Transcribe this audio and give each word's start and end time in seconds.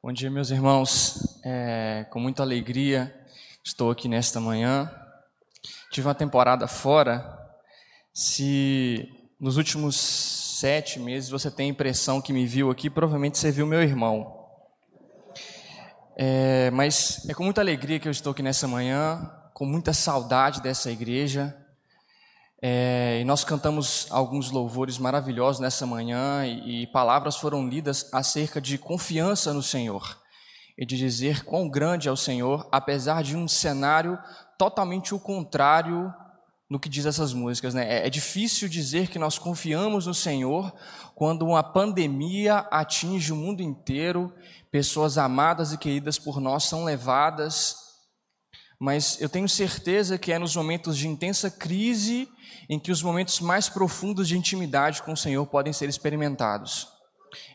Bom 0.00 0.12
dia, 0.12 0.30
meus 0.30 0.50
irmãos. 0.50 1.40
É, 1.44 2.06
com 2.10 2.20
muita 2.20 2.44
alegria 2.44 3.12
estou 3.64 3.90
aqui 3.90 4.08
nesta 4.08 4.40
manhã. 4.40 4.88
Tive 5.90 6.06
uma 6.06 6.14
temporada 6.14 6.68
fora. 6.68 7.36
Se 8.14 9.08
nos 9.40 9.56
últimos 9.56 9.96
sete 9.96 11.00
meses 11.00 11.28
você 11.28 11.50
tem 11.50 11.66
a 11.66 11.70
impressão 11.70 12.22
que 12.22 12.32
me 12.32 12.46
viu 12.46 12.70
aqui, 12.70 12.88
provavelmente 12.88 13.38
você 13.38 13.50
viu 13.50 13.66
meu 13.66 13.82
irmão. 13.82 14.46
É, 16.16 16.70
mas 16.70 17.28
é 17.28 17.34
com 17.34 17.42
muita 17.42 17.60
alegria 17.60 17.98
que 17.98 18.06
eu 18.06 18.12
estou 18.12 18.30
aqui 18.30 18.42
nessa 18.42 18.68
manhã, 18.68 19.28
com 19.52 19.66
muita 19.66 19.92
saudade 19.92 20.62
dessa 20.62 20.92
igreja. 20.92 21.56
É, 22.60 23.20
e 23.20 23.24
nós 23.24 23.44
cantamos 23.44 24.08
alguns 24.10 24.50
louvores 24.50 24.98
maravilhosos 24.98 25.60
nessa 25.60 25.86
manhã 25.86 26.44
e, 26.44 26.82
e, 26.82 26.86
palavras 26.88 27.36
foram 27.36 27.68
lidas 27.68 28.12
acerca 28.12 28.60
de 28.60 28.76
confiança 28.76 29.52
no 29.52 29.62
Senhor 29.62 30.18
e 30.76 30.84
de 30.84 30.96
dizer 30.96 31.44
quão 31.44 31.68
grande 31.68 32.08
é 32.08 32.12
o 32.12 32.16
Senhor, 32.16 32.68
apesar 32.72 33.22
de 33.22 33.36
um 33.36 33.46
cenário 33.46 34.18
totalmente 34.58 35.14
o 35.14 35.20
contrário 35.20 36.12
no 36.68 36.80
que 36.80 36.88
diz 36.88 37.06
essas 37.06 37.32
músicas. 37.32 37.74
Né? 37.74 38.00
É, 38.00 38.06
é 38.08 38.10
difícil 38.10 38.68
dizer 38.68 39.08
que 39.08 39.20
nós 39.20 39.38
confiamos 39.38 40.06
no 40.06 40.14
Senhor 40.14 40.72
quando 41.14 41.46
uma 41.46 41.62
pandemia 41.62 42.66
atinge 42.72 43.32
o 43.32 43.36
mundo 43.36 43.62
inteiro, 43.62 44.34
pessoas 44.68 45.16
amadas 45.16 45.72
e 45.72 45.78
queridas 45.78 46.18
por 46.18 46.40
nós 46.40 46.64
são 46.64 46.84
levadas 46.84 47.87
mas 48.78 49.20
eu 49.20 49.28
tenho 49.28 49.48
certeza 49.48 50.16
que 50.16 50.32
é 50.32 50.38
nos 50.38 50.54
momentos 50.54 50.96
de 50.96 51.08
intensa 51.08 51.50
crise 51.50 52.28
em 52.68 52.78
que 52.78 52.92
os 52.92 53.02
momentos 53.02 53.40
mais 53.40 53.68
profundos 53.68 54.28
de 54.28 54.36
intimidade 54.36 55.02
com 55.02 55.12
o 55.12 55.16
Senhor 55.16 55.44
podem 55.46 55.72
ser 55.72 55.88
experimentados. 55.88 56.86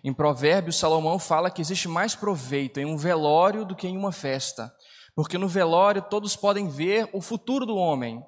Em 0.03 0.13
Provérbios, 0.13 0.77
Salomão 0.77 1.17
fala 1.17 1.49
que 1.49 1.61
existe 1.61 1.87
mais 1.87 2.15
proveito 2.15 2.79
em 2.79 2.85
um 2.85 2.97
velório 2.97 3.65
do 3.65 3.75
que 3.75 3.87
em 3.87 3.97
uma 3.97 4.11
festa, 4.11 4.73
porque 5.15 5.37
no 5.37 5.47
velório 5.47 6.01
todos 6.01 6.35
podem 6.35 6.67
ver 6.67 7.09
o 7.13 7.21
futuro 7.21 7.65
do 7.65 7.75
homem. 7.75 8.21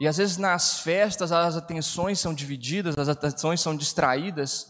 E 0.00 0.08
às 0.08 0.16
vezes 0.16 0.36
nas 0.36 0.80
festas 0.80 1.30
as 1.30 1.56
atenções 1.56 2.18
são 2.18 2.34
divididas, 2.34 2.98
as 2.98 3.08
atenções 3.08 3.60
são 3.60 3.76
distraídas, 3.76 4.66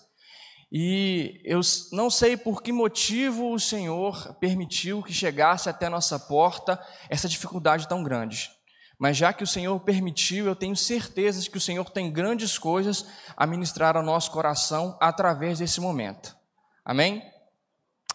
e 0.70 1.40
eu 1.44 1.60
não 1.92 2.10
sei 2.10 2.36
por 2.36 2.62
que 2.62 2.72
motivo 2.72 3.52
o 3.52 3.58
Senhor 3.58 4.34
permitiu 4.34 5.02
que 5.02 5.12
chegasse 5.12 5.68
até 5.68 5.88
nossa 5.88 6.18
porta 6.18 6.78
essa 7.08 7.28
dificuldade 7.28 7.88
tão 7.88 8.02
grande. 8.02 8.50
Mas 8.98 9.16
já 9.16 9.32
que 9.32 9.44
o 9.44 9.46
Senhor 9.46 9.78
permitiu, 9.80 10.46
eu 10.46 10.56
tenho 10.56 10.76
certeza 10.76 11.40
de 11.40 11.48
que 11.48 11.56
o 11.56 11.60
Senhor 11.60 11.88
tem 11.88 12.10
grandes 12.10 12.58
coisas 12.58 13.06
a 13.36 13.46
ministrar 13.46 13.96
ao 13.96 14.02
nosso 14.02 14.30
coração 14.30 14.98
através 15.00 15.60
desse 15.60 15.80
momento. 15.80 16.36
Amém? 16.84 17.22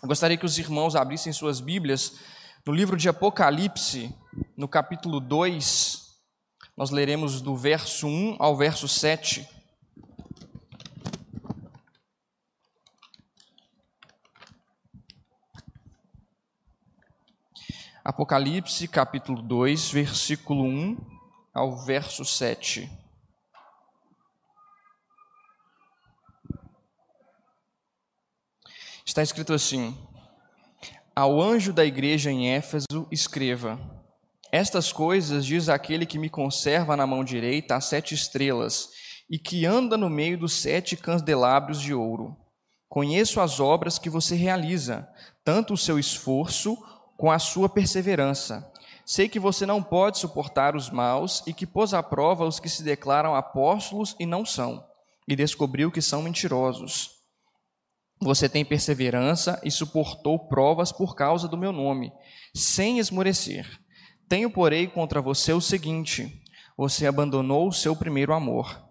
Eu 0.01 0.07
gostaria 0.07 0.37
que 0.37 0.45
os 0.45 0.59
irmãos 0.59 0.95
abrissem 0.95 1.31
suas 1.31 1.61
Bíblias 1.61 2.19
no 2.65 2.73
livro 2.73 2.97
de 2.97 3.07
Apocalipse, 3.07 4.13
no 4.55 4.67
capítulo 4.67 5.19
2. 5.19 6.01
Nós 6.75 6.91
leremos 6.91 7.41
do 7.41 7.55
verso 7.55 8.05
1 8.05 8.35
ao 8.37 8.55
verso 8.55 8.87
7. 8.87 9.47
Apocalipse 18.05 18.85
capítulo 18.85 19.41
2, 19.41 19.91
versículo 19.91 20.65
1 20.65 20.97
ao 21.53 21.85
verso 21.85 22.25
7. 22.25 22.91
Está 29.05 29.23
escrito 29.23 29.53
assim: 29.53 29.97
Ao 31.15 31.41
anjo 31.41 31.71
da 31.71 31.85
igreja 31.85 32.29
em 32.29 32.51
Éfeso, 32.51 33.07
escreva: 33.09 33.79
Estas 34.51 34.91
coisas 34.91 35.45
diz 35.45 35.69
aquele 35.69 36.05
que 36.05 36.19
me 36.19 36.29
conserva 36.29 36.97
na 36.97 37.07
mão 37.07 37.23
direita 37.23 37.77
as 37.77 37.85
sete 37.85 38.13
estrelas 38.13 38.89
e 39.29 39.39
que 39.39 39.65
anda 39.65 39.95
no 39.95 40.09
meio 40.09 40.37
dos 40.37 40.51
sete 40.51 40.97
candelabros 40.97 41.79
de 41.79 41.93
ouro. 41.93 42.35
Conheço 42.89 43.39
as 43.39 43.61
obras 43.61 43.97
que 43.97 44.09
você 44.09 44.35
realiza, 44.35 45.07
tanto 45.41 45.73
o 45.73 45.77
seu 45.77 45.97
esforço 45.97 46.77
com 47.17 47.31
a 47.31 47.39
sua 47.39 47.69
perseverança. 47.69 48.71
Sei 49.05 49.27
que 49.27 49.39
você 49.39 49.65
não 49.65 49.83
pode 49.83 50.17
suportar 50.17 50.75
os 50.75 50.89
maus 50.89 51.43
e 51.45 51.53
que 51.53 51.67
pôs 51.67 51.93
à 51.93 52.01
prova 52.01 52.45
os 52.45 52.59
que 52.59 52.69
se 52.69 52.83
declaram 52.83 53.35
apóstolos 53.35 54.15
e 54.19 54.25
não 54.25 54.45
são, 54.45 54.83
e 55.27 55.35
descobriu 55.35 55.91
que 55.91 56.01
são 56.01 56.21
mentirosos. 56.21 57.11
Você 58.21 58.47
tem 58.47 58.63
perseverança 58.63 59.59
e 59.63 59.69
suportou 59.69 60.47
provas 60.47 60.91
por 60.91 61.15
causa 61.15 61.47
do 61.47 61.57
meu 61.57 61.73
nome, 61.73 62.13
sem 62.55 62.99
esmorecer. 62.99 63.67
Tenho, 64.29 64.49
porém, 64.49 64.87
contra 64.87 65.21
você 65.21 65.51
o 65.51 65.59
seguinte: 65.59 66.41
você 66.77 67.05
abandonou 67.05 67.67
o 67.67 67.73
seu 67.73 67.95
primeiro 67.95 68.33
amor. 68.33 68.81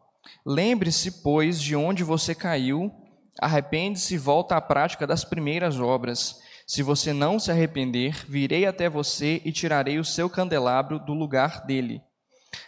Lembre-se, 0.45 1.23
pois, 1.23 1.61
de 1.61 1.75
onde 1.75 2.05
você 2.05 2.35
caiu, 2.35 2.93
arrepende-se 3.41 4.15
e 4.15 4.19
volta 4.19 4.57
à 4.57 4.61
prática 4.61 5.07
das 5.07 5.25
primeiras 5.25 5.81
obras. 5.81 6.37
Se 6.73 6.83
você 6.83 7.13
não 7.13 7.39
se 7.39 7.51
arrepender, 7.51 8.25
virei 8.27 8.65
até 8.65 8.89
você 8.89 9.43
e 9.45 9.53
tirarei 9.53 9.99
o 9.99 10.05
seu 10.07 10.31
candelabro 10.31 10.99
do 10.99 11.13
lugar 11.13 11.67
dele. 11.67 12.01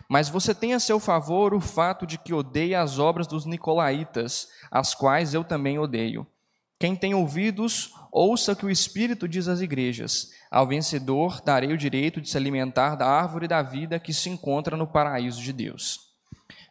Mas 0.06 0.28
você 0.28 0.54
tem 0.54 0.74
a 0.74 0.78
seu 0.78 1.00
favor 1.00 1.54
o 1.54 1.58
fato 1.58 2.06
de 2.06 2.18
que 2.18 2.34
odeia 2.34 2.82
as 2.82 2.98
obras 2.98 3.26
dos 3.26 3.46
nicolaítas, 3.46 4.48
as 4.70 4.94
quais 4.94 5.32
eu 5.32 5.42
também 5.42 5.78
odeio. 5.78 6.26
Quem 6.78 6.94
tem 6.94 7.14
ouvidos, 7.14 7.94
ouça 8.12 8.52
o 8.52 8.56
que 8.56 8.66
o 8.66 8.70
Espírito 8.70 9.26
diz 9.26 9.48
às 9.48 9.62
igrejas. 9.62 10.28
Ao 10.50 10.66
vencedor 10.66 11.40
darei 11.40 11.72
o 11.72 11.78
direito 11.78 12.20
de 12.20 12.28
se 12.28 12.36
alimentar 12.36 12.96
da 12.96 13.06
árvore 13.06 13.48
da 13.48 13.62
vida 13.62 13.98
que 13.98 14.12
se 14.12 14.28
encontra 14.28 14.76
no 14.76 14.86
paraíso 14.86 15.40
de 15.40 15.50
Deus. 15.50 15.98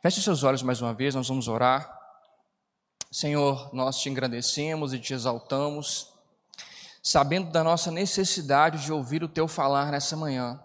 Feche 0.03 0.21
seus 0.21 0.43
olhos 0.43 0.61
mais 0.61 0.83
uma 0.83 0.93
vez, 0.93 1.15
nós 1.15 1.29
vamos 1.29 1.47
orar. 1.47 1.91
Senhor, 3.11 3.73
nós 3.73 3.97
te 3.97 4.07
engrandecemos 4.07 4.93
e 4.93 4.99
te 4.99 5.15
exaltamos 5.15 6.12
sabendo 7.03 7.51
da 7.51 7.63
nossa 7.63 7.91
necessidade 7.91 8.81
de 8.85 8.93
ouvir 8.93 9.23
o 9.23 9.27
teu 9.27 9.45
falar 9.45 9.91
nessa 9.91 10.15
manhã. 10.15 10.57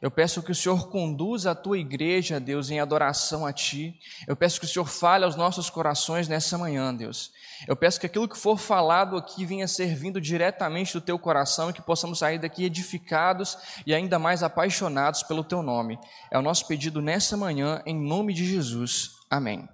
Eu 0.00 0.10
peço 0.10 0.42
que 0.42 0.52
o 0.52 0.54
Senhor 0.54 0.90
conduza 0.90 1.52
a 1.52 1.54
tua 1.54 1.78
igreja, 1.78 2.38
Deus, 2.38 2.70
em 2.70 2.78
adoração 2.78 3.46
a 3.46 3.52
ti. 3.54 3.98
Eu 4.26 4.36
peço 4.36 4.60
que 4.60 4.66
o 4.66 4.68
Senhor 4.68 4.84
fale 4.84 5.24
aos 5.24 5.34
nossos 5.34 5.70
corações 5.70 6.28
nessa 6.28 6.58
manhã, 6.58 6.94
Deus. 6.94 7.32
Eu 7.66 7.74
peço 7.74 7.98
que 7.98 8.04
aquilo 8.04 8.28
que 8.28 8.36
for 8.36 8.58
falado 8.58 9.16
aqui 9.16 9.46
venha 9.46 9.66
servindo 9.66 10.20
diretamente 10.20 10.92
do 10.92 11.00
teu 11.00 11.18
coração 11.18 11.70
e 11.70 11.72
que 11.72 11.80
possamos 11.80 12.18
sair 12.18 12.38
daqui 12.38 12.64
edificados 12.64 13.56
e 13.86 13.94
ainda 13.94 14.18
mais 14.18 14.42
apaixonados 14.42 15.22
pelo 15.22 15.42
teu 15.42 15.62
nome. 15.62 15.98
É 16.30 16.38
o 16.38 16.42
nosso 16.42 16.68
pedido 16.68 17.00
nessa 17.00 17.34
manhã, 17.34 17.82
em 17.86 17.98
nome 17.98 18.34
de 18.34 18.44
Jesus. 18.44 19.12
Amém. 19.30 19.66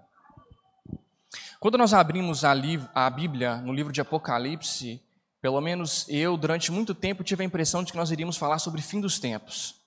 Quando 1.58 1.76
nós 1.76 1.92
abrimos 1.92 2.44
a, 2.44 2.54
a 2.94 3.10
Bíblia 3.10 3.56
no 3.56 3.72
livro 3.72 3.92
de 3.92 4.00
Apocalipse, 4.00 5.02
pelo 5.40 5.60
menos 5.60 6.06
eu, 6.08 6.36
durante 6.36 6.70
muito 6.70 6.94
tempo, 6.94 7.24
tive 7.24 7.42
a 7.42 7.46
impressão 7.46 7.82
de 7.82 7.92
que 7.92 7.98
nós 7.98 8.10
iríamos 8.10 8.36
falar 8.36 8.58
sobre 8.58 8.82
fim 8.82 9.00
dos 9.00 9.18
tempos. 9.18 9.80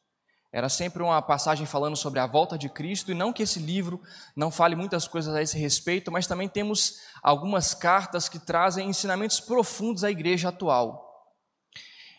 Era 0.52 0.70
sempre 0.70 1.02
uma 1.02 1.20
passagem 1.20 1.66
falando 1.66 1.96
sobre 1.96 2.20
a 2.20 2.28
volta 2.28 2.58
de 2.58 2.70
Cristo, 2.70 3.12
e 3.12 3.16
não 3.16 3.34
que 3.34 3.42
esse 3.42 3.60
livro 3.60 4.00
não 4.36 4.52
fale 4.52 4.76
muitas 4.76 5.08
coisas 5.08 5.34
a 5.34 5.42
esse 5.42 5.58
respeito, 5.58 6.12
mas 6.12 6.28
também 6.28 6.48
temos 6.48 7.00
algumas 7.24 7.74
cartas 7.74 8.30
que 8.30 8.38
trazem 8.38 8.88
ensinamentos 8.88 9.40
profundos 9.40 10.04
à 10.04 10.12
igreja 10.12 10.50
atual. 10.50 11.12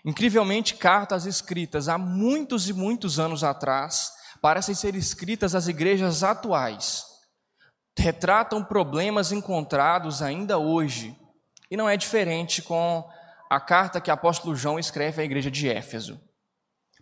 Incrivelmente, 0.04 0.74
cartas 0.74 1.26
escritas 1.26 1.88
há 1.88 1.96
muitos 1.96 2.68
e 2.68 2.72
muitos 2.72 3.20
anos 3.20 3.44
atrás 3.44 4.12
parecem 4.40 4.74
ser 4.74 4.94
escritas 4.94 5.54
às 5.54 5.68
igrejas 5.68 6.22
atuais. 6.22 7.04
Retratam 7.96 8.64
problemas 8.64 9.30
encontrados 9.30 10.20
ainda 10.20 10.58
hoje. 10.58 11.16
E 11.70 11.76
não 11.76 11.88
é 11.88 11.96
diferente 11.96 12.60
com 12.60 13.08
a 13.48 13.60
carta 13.60 14.00
que 14.00 14.10
o 14.10 14.14
apóstolo 14.14 14.56
João 14.56 14.78
escreve 14.78 15.22
à 15.22 15.24
igreja 15.24 15.50
de 15.50 15.68
Éfeso. 15.68 16.20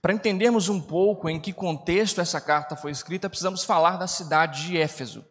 Para 0.01 0.13
entendermos 0.13 0.69
um 0.69 0.81
pouco 0.81 1.29
em 1.29 1.41
que 1.41 1.53
contexto 1.53 2.21
essa 2.21 2.41
carta 2.41 2.75
foi 2.75 2.91
escrita, 2.91 3.29
precisamos 3.29 3.63
falar 3.63 3.97
da 3.97 4.07
cidade 4.07 4.67
de 4.67 4.77
Éfeso. 4.77 5.25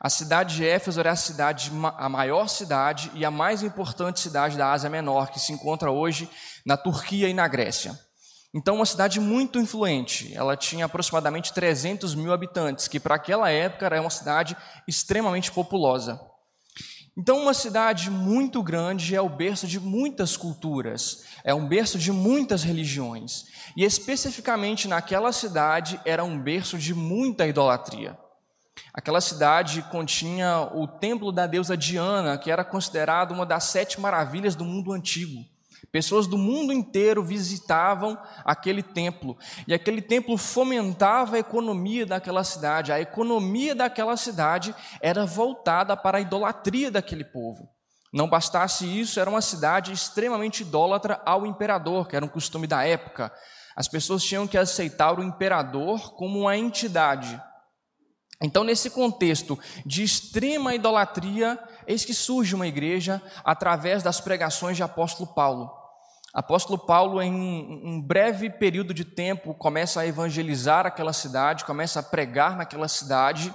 A 0.00 0.08
cidade 0.08 0.54
de 0.54 0.64
Éfeso 0.64 1.00
era 1.00 1.10
a 1.10 1.16
cidade, 1.16 1.72
a 1.96 2.08
maior 2.08 2.48
cidade 2.48 3.10
e 3.14 3.24
a 3.24 3.30
mais 3.30 3.64
importante 3.64 4.20
cidade 4.20 4.56
da 4.56 4.70
Ásia 4.70 4.88
Menor, 4.88 5.30
que 5.32 5.40
se 5.40 5.52
encontra 5.52 5.90
hoje 5.90 6.30
na 6.64 6.76
Turquia 6.76 7.28
e 7.28 7.34
na 7.34 7.48
Grécia. 7.48 7.98
Então, 8.54 8.76
uma 8.76 8.86
cidade 8.86 9.18
muito 9.18 9.58
influente. 9.58 10.32
Ela 10.34 10.56
tinha 10.56 10.84
aproximadamente 10.84 11.52
300 11.52 12.14
mil 12.14 12.32
habitantes, 12.32 12.86
que 12.86 13.00
para 13.00 13.16
aquela 13.16 13.50
época 13.50 13.86
era 13.86 14.00
uma 14.00 14.08
cidade 14.08 14.56
extremamente 14.86 15.50
populosa. 15.50 16.20
Então, 17.20 17.42
uma 17.42 17.52
cidade 17.52 18.12
muito 18.12 18.62
grande 18.62 19.16
é 19.16 19.20
o 19.20 19.28
berço 19.28 19.66
de 19.66 19.80
muitas 19.80 20.36
culturas, 20.36 21.24
é 21.42 21.52
um 21.52 21.66
berço 21.66 21.98
de 21.98 22.12
muitas 22.12 22.62
religiões. 22.62 23.46
E 23.76 23.82
especificamente 23.82 24.86
naquela 24.86 25.32
cidade 25.32 26.00
era 26.04 26.22
um 26.22 26.40
berço 26.40 26.78
de 26.78 26.94
muita 26.94 27.44
idolatria. 27.44 28.16
Aquela 28.94 29.20
cidade 29.20 29.82
continha 29.90 30.60
o 30.72 30.86
templo 30.86 31.32
da 31.32 31.44
deusa 31.48 31.76
Diana, 31.76 32.38
que 32.38 32.52
era 32.52 32.62
considerado 32.62 33.32
uma 33.32 33.44
das 33.44 33.64
sete 33.64 34.00
maravilhas 34.00 34.54
do 34.54 34.64
mundo 34.64 34.92
antigo. 34.92 35.44
Pessoas 35.90 36.26
do 36.26 36.36
mundo 36.36 36.72
inteiro 36.72 37.22
visitavam 37.22 38.18
aquele 38.44 38.82
templo, 38.82 39.38
e 39.66 39.72
aquele 39.72 40.02
templo 40.02 40.36
fomentava 40.36 41.36
a 41.36 41.38
economia 41.38 42.04
daquela 42.04 42.44
cidade. 42.44 42.92
A 42.92 43.00
economia 43.00 43.74
daquela 43.74 44.16
cidade 44.16 44.74
era 45.00 45.24
voltada 45.24 45.96
para 45.96 46.18
a 46.18 46.20
idolatria 46.20 46.90
daquele 46.90 47.24
povo. 47.24 47.68
Não 48.12 48.28
bastasse 48.28 48.86
isso, 48.86 49.20
era 49.20 49.28
uma 49.28 49.42
cidade 49.42 49.92
extremamente 49.92 50.62
idólatra 50.62 51.20
ao 51.24 51.46
imperador, 51.46 52.08
que 52.08 52.16
era 52.16 52.24
um 52.24 52.28
costume 52.28 52.66
da 52.66 52.84
época. 52.84 53.32
As 53.76 53.86
pessoas 53.86 54.24
tinham 54.24 54.46
que 54.46 54.58
aceitar 54.58 55.18
o 55.18 55.22
imperador 55.22 56.14
como 56.14 56.40
uma 56.40 56.56
entidade. 56.56 57.40
Então, 58.40 58.62
nesse 58.62 58.88
contexto 58.90 59.58
de 59.84 60.02
extrema 60.02 60.74
idolatria, 60.74 61.58
eis 61.88 62.04
que 62.04 62.14
surge 62.14 62.54
uma 62.54 62.66
igreja 62.66 63.20
através 63.44 64.02
das 64.02 64.20
pregações 64.20 64.76
de 64.76 64.82
apóstolo 64.82 65.32
Paulo. 65.34 65.72
Apóstolo 66.32 66.78
Paulo, 66.78 67.20
em 67.22 67.32
um 67.32 68.00
breve 68.00 68.50
período 68.50 68.92
de 68.92 69.04
tempo, 69.04 69.54
começa 69.54 70.00
a 70.00 70.06
evangelizar 70.06 70.86
aquela 70.86 71.12
cidade, 71.12 71.64
começa 71.64 72.00
a 72.00 72.02
pregar 72.02 72.56
naquela 72.56 72.86
cidade, 72.86 73.52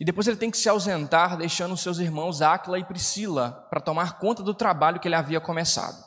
e 0.00 0.04
depois 0.04 0.26
ele 0.26 0.38
tem 0.38 0.50
que 0.50 0.56
se 0.56 0.68
ausentar, 0.68 1.36
deixando 1.36 1.76
seus 1.76 1.98
irmãos 1.98 2.40
Áquila 2.40 2.78
e 2.78 2.84
Priscila 2.84 3.66
para 3.68 3.80
tomar 3.80 4.18
conta 4.18 4.42
do 4.42 4.54
trabalho 4.54 4.98
que 4.98 5.06
ele 5.06 5.14
havia 5.14 5.40
começado. 5.40 6.02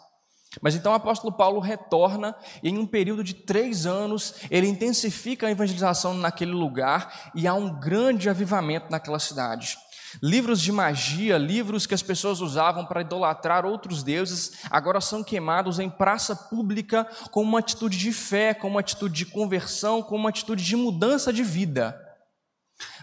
Mas 0.62 0.76
então 0.76 0.92
o 0.92 0.96
apóstolo 0.96 1.32
Paulo 1.32 1.60
retorna 1.60 2.36
e, 2.62 2.70
em 2.70 2.78
um 2.78 2.86
período 2.86 3.24
de 3.24 3.34
três 3.34 3.86
anos, 3.86 4.36
ele 4.50 4.68
intensifica 4.68 5.48
a 5.48 5.52
evangelização 5.52 6.14
naquele 6.14 6.52
lugar 6.52 7.32
e 7.36 7.48
há 7.48 7.54
um 7.54 7.80
grande 7.80 8.30
avivamento 8.30 8.92
naquela 8.92 9.20
cidade. 9.20 9.78
Livros 10.22 10.62
de 10.62 10.72
magia, 10.72 11.38
livros 11.38 11.86
que 11.88 11.94
as 11.94 12.04
pessoas 12.04 12.42
usavam 12.42 12.86
para 12.86 13.02
idolatrar 13.02 13.66
outros 13.66 14.04
deuses, 14.04 14.64
agora 14.70 15.02
são 15.02 15.24
queimados 15.24 15.80
em 15.80 15.90
praça 15.90 16.36
pública 16.36 17.06
com 17.32 17.42
uma 17.42 17.60
atitude 17.60 17.98
de 17.98 18.12
fé, 18.12 18.54
com 18.54 18.68
uma 18.68 18.80
atitude 18.80 19.14
de 19.14 19.26
conversão, 19.26 20.04
com 20.04 20.16
uma 20.16 20.30
atitude 20.30 20.64
de 20.64 20.76
mudança 20.76 21.34
de 21.34 21.44
vida. 21.44 22.00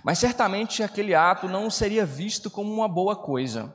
Mas 0.05 0.19
certamente 0.19 0.83
aquele 0.83 1.15
ato 1.15 1.49
não 1.49 1.71
seria 1.71 2.07
visto 2.07 2.51
como 2.51 2.73
uma 2.73 2.89
boa 2.89 3.17
coisa. 3.17 3.75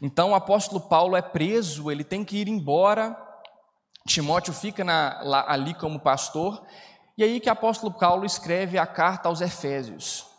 Então 0.00 0.30
o 0.30 0.34
apóstolo 0.34 0.80
Paulo 0.80 1.16
é 1.16 1.22
preso, 1.22 1.90
ele 1.90 2.04
tem 2.04 2.24
que 2.24 2.36
ir 2.36 2.48
embora. 2.48 3.16
Timóteo 4.06 4.52
fica 4.52 4.84
na, 4.84 5.20
lá, 5.22 5.44
ali 5.48 5.74
como 5.74 6.00
pastor. 6.00 6.64
E 7.16 7.24
aí 7.24 7.40
que 7.40 7.48
o 7.48 7.52
apóstolo 7.52 7.92
Paulo 7.92 8.24
escreve 8.24 8.78
a 8.78 8.86
carta 8.86 9.28
aos 9.28 9.40
Efésios. 9.40 10.31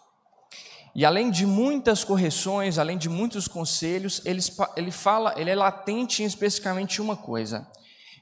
E 0.95 1.04
além 1.04 1.31
de 1.31 1.45
muitas 1.45 2.04
correções, 2.04 2.78
além 2.78 2.98
de 2.98 3.10
muitos 3.10 3.48
conselhos, 3.48 4.22
ele, 4.25 4.40
ele 4.75 4.92
fala, 4.92 5.34
ele 5.38 5.50
é 5.50 5.56
latente 5.56 6.22
em 6.22 6.25
especificamente 6.25 7.01
uma 7.01 7.16
coisa. 7.16 7.68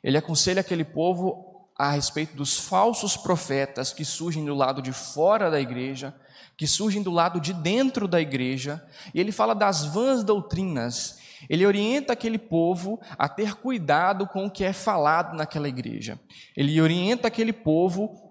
Ele 0.01 0.17
aconselha 0.17 0.61
aquele 0.61 0.85
povo 0.85 1.69
a 1.77 1.91
respeito 1.91 2.35
dos 2.35 2.59
falsos 2.59 3.17
profetas 3.17 3.91
que 3.91 4.05
surgem 4.05 4.45
do 4.45 4.55
lado 4.55 4.81
de 4.81 4.93
fora 4.93 5.51
da 5.51 5.59
igreja, 5.59 6.15
que 6.55 6.65
surgem 6.65 7.01
do 7.01 7.11
lado 7.11 7.41
de 7.41 7.53
dentro 7.53 8.07
da 8.07 8.21
igreja, 8.21 8.81
e 9.13 9.19
ele 9.19 9.31
fala 9.31 9.53
das 9.53 9.83
vãs 9.85 10.23
doutrinas. 10.23 11.19
Ele 11.49 11.65
orienta 11.65 12.13
aquele 12.13 12.37
povo 12.37 13.01
a 13.17 13.27
ter 13.27 13.55
cuidado 13.55 14.27
com 14.27 14.45
o 14.45 14.51
que 14.51 14.63
é 14.63 14.71
falado 14.71 15.35
naquela 15.35 15.67
igreja. 15.67 16.19
Ele 16.55 16.79
orienta 16.79 17.27
aquele 17.27 17.51
povo 17.51 18.30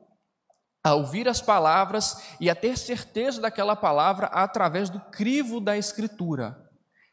a 0.82 0.94
ouvir 0.94 1.29
as 1.29 1.41
palavras 1.41 2.23
e 2.41 2.49
a 2.49 2.55
ter 2.55 2.77
certeza 2.77 3.41
daquela 3.41 3.77
palavra 3.77 4.27
através 4.29 4.88
do 4.88 4.99
crivo 4.99 5.61
da 5.61 5.77
Escritura. 5.77 6.56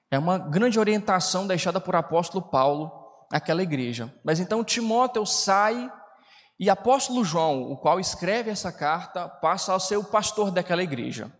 É 0.09 0.17
uma 0.17 0.37
grande 0.37 0.79
orientação 0.79 1.45
deixada 1.45 1.81
por 1.81 1.95
apóstolo 1.95 2.49
Paulo 2.49 2.91
àquela 3.31 3.61
igreja. 3.61 4.13
Mas 4.23 4.39
então 4.39 4.63
Timóteo 4.63 5.25
sai 5.25 5.91
e 6.59 6.69
apóstolo 6.69 7.25
João, 7.25 7.71
o 7.71 7.77
qual 7.77 7.99
escreve 7.99 8.49
essa 8.49 8.71
carta, 8.71 9.27
passa 9.27 9.75
a 9.75 9.79
ser 9.79 9.97
o 9.97 10.03
pastor 10.03 10.49
daquela 10.49 10.81
igreja. 10.81 11.31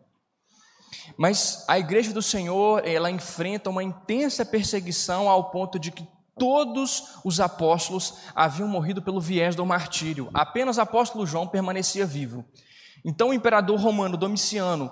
Mas 1.18 1.65
a 1.68 1.80
igreja 1.80 2.13
do 2.13 2.21
Senhor, 2.21 2.85
ela 2.85 3.09
enfrenta 3.09 3.69
uma 3.69 3.83
intensa 3.83 4.45
perseguição 4.45 5.30
ao 5.30 5.50
ponto 5.50 5.80
de 5.80 5.91
que 5.91 6.07
todos 6.38 7.19
os 7.24 7.39
apóstolos 7.39 8.16
haviam 8.36 8.68
morrido 8.68 9.01
pelo 9.01 9.19
viés 9.19 9.56
do 9.56 9.66
martírio. 9.66 10.30
Apenas 10.34 10.78
o 10.78 10.81
apóstolo 10.81 11.25
João 11.25 11.48
permanecia 11.48 12.06
vivo. 12.06 12.45
Então 13.06 13.30
o 13.30 13.34
imperador 13.34 13.80
romano 13.80 14.18
Domiciano 14.18 14.92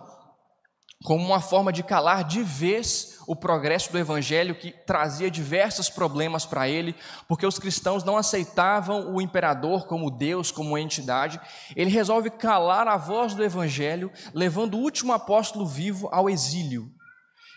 como 1.03 1.23
uma 1.23 1.39
forma 1.39 1.71
de 1.71 1.83
calar 1.83 2.23
de 2.23 2.41
vez 2.41 3.19
o 3.27 3.35
progresso 3.35 3.91
do 3.91 3.97
evangelho 3.97 4.55
que 4.55 4.71
trazia 4.71 5.29
diversos 5.29 5.89
problemas 5.89 6.45
para 6.45 6.67
ele, 6.67 6.95
porque 7.27 7.45
os 7.45 7.59
cristãos 7.59 8.03
não 8.03 8.17
aceitavam 8.17 9.13
o 9.13 9.21
imperador 9.21 9.85
como 9.85 10.09
Deus, 10.11 10.51
como 10.51 10.77
entidade. 10.77 11.39
Ele 11.75 11.89
resolve 11.89 12.29
calar 12.29 12.87
a 12.87 12.97
voz 12.97 13.35
do 13.35 13.43
evangelho, 13.43 14.11
levando 14.33 14.75
o 14.75 14.79
último 14.79 15.13
apóstolo 15.13 15.65
vivo 15.65 16.09
ao 16.11 16.29
exílio. 16.29 16.91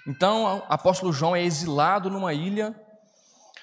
Então, 0.07 0.59
o 0.59 0.63
apóstolo 0.69 1.13
João 1.13 1.37
é 1.37 1.43
exilado 1.43 2.11
numa 2.11 2.33
ilha, 2.33 2.75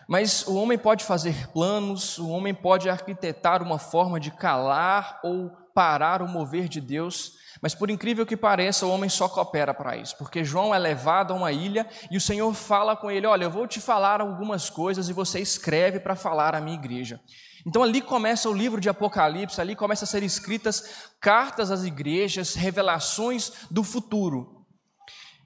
mas 0.07 0.46
o 0.48 0.56
homem 0.56 0.78
pode 0.78 1.04
fazer 1.04 1.50
planos, 1.52 2.18
o 2.18 2.30
homem 2.30 2.54
pode 2.54 2.90
arquitetar 2.90 3.62
uma 3.62 3.80
forma 3.80 4.19
de 4.19 4.31
calar 4.31 5.19
ou 5.24 5.50
parar 5.74 6.22
o 6.22 6.28
mover 6.28 6.68
de 6.68 6.80
Deus, 6.80 7.34
mas 7.62 7.74
por 7.74 7.90
incrível 7.90 8.25
que 8.25 8.38
pareça, 8.38 8.86
o 8.86 8.92
homem 8.92 9.10
só 9.10 9.28
coopera 9.28 9.74
para 9.74 9.98
isso, 9.98 10.16
porque 10.18 10.44
João 10.44 10.74
é 10.74 10.78
levado 10.78 11.34
a 11.34 11.36
uma 11.36 11.52
ilha 11.52 11.88
e 12.12 12.18
o 12.18 12.22
Senhor 12.22 12.54
fala 12.54 12.96
com 12.96 13.10
ele: 13.10 13.25
Olha, 13.25 13.46
eu 13.46 13.52
vou 13.52 13.68
te 13.68 13.81
falar 13.81 14.22
algumas 14.22 14.69
coisas 14.69 15.10
e 15.10 15.13
você 15.13 15.40
escreve 15.40 16.00
para 16.00 16.16
falar 16.16 16.54
à 16.54 16.62
minha 16.62 16.78
igreja. 16.78 17.19
Então 17.66 17.81
ali 17.81 18.02
começa 18.02 18.48
o 18.48 18.54
livro 18.54 18.80
de 18.80 18.90
Apocalipse, 18.90 19.60
ali 19.60 19.75
começa 19.75 20.06
a 20.06 20.07
ser 20.07 20.22
escritas 20.22 21.10
cartas 21.19 21.72
às 21.72 21.84
igrejas, 21.84 22.54
revelações 22.54 23.52
do 23.72 23.84
futuro. 23.84 24.55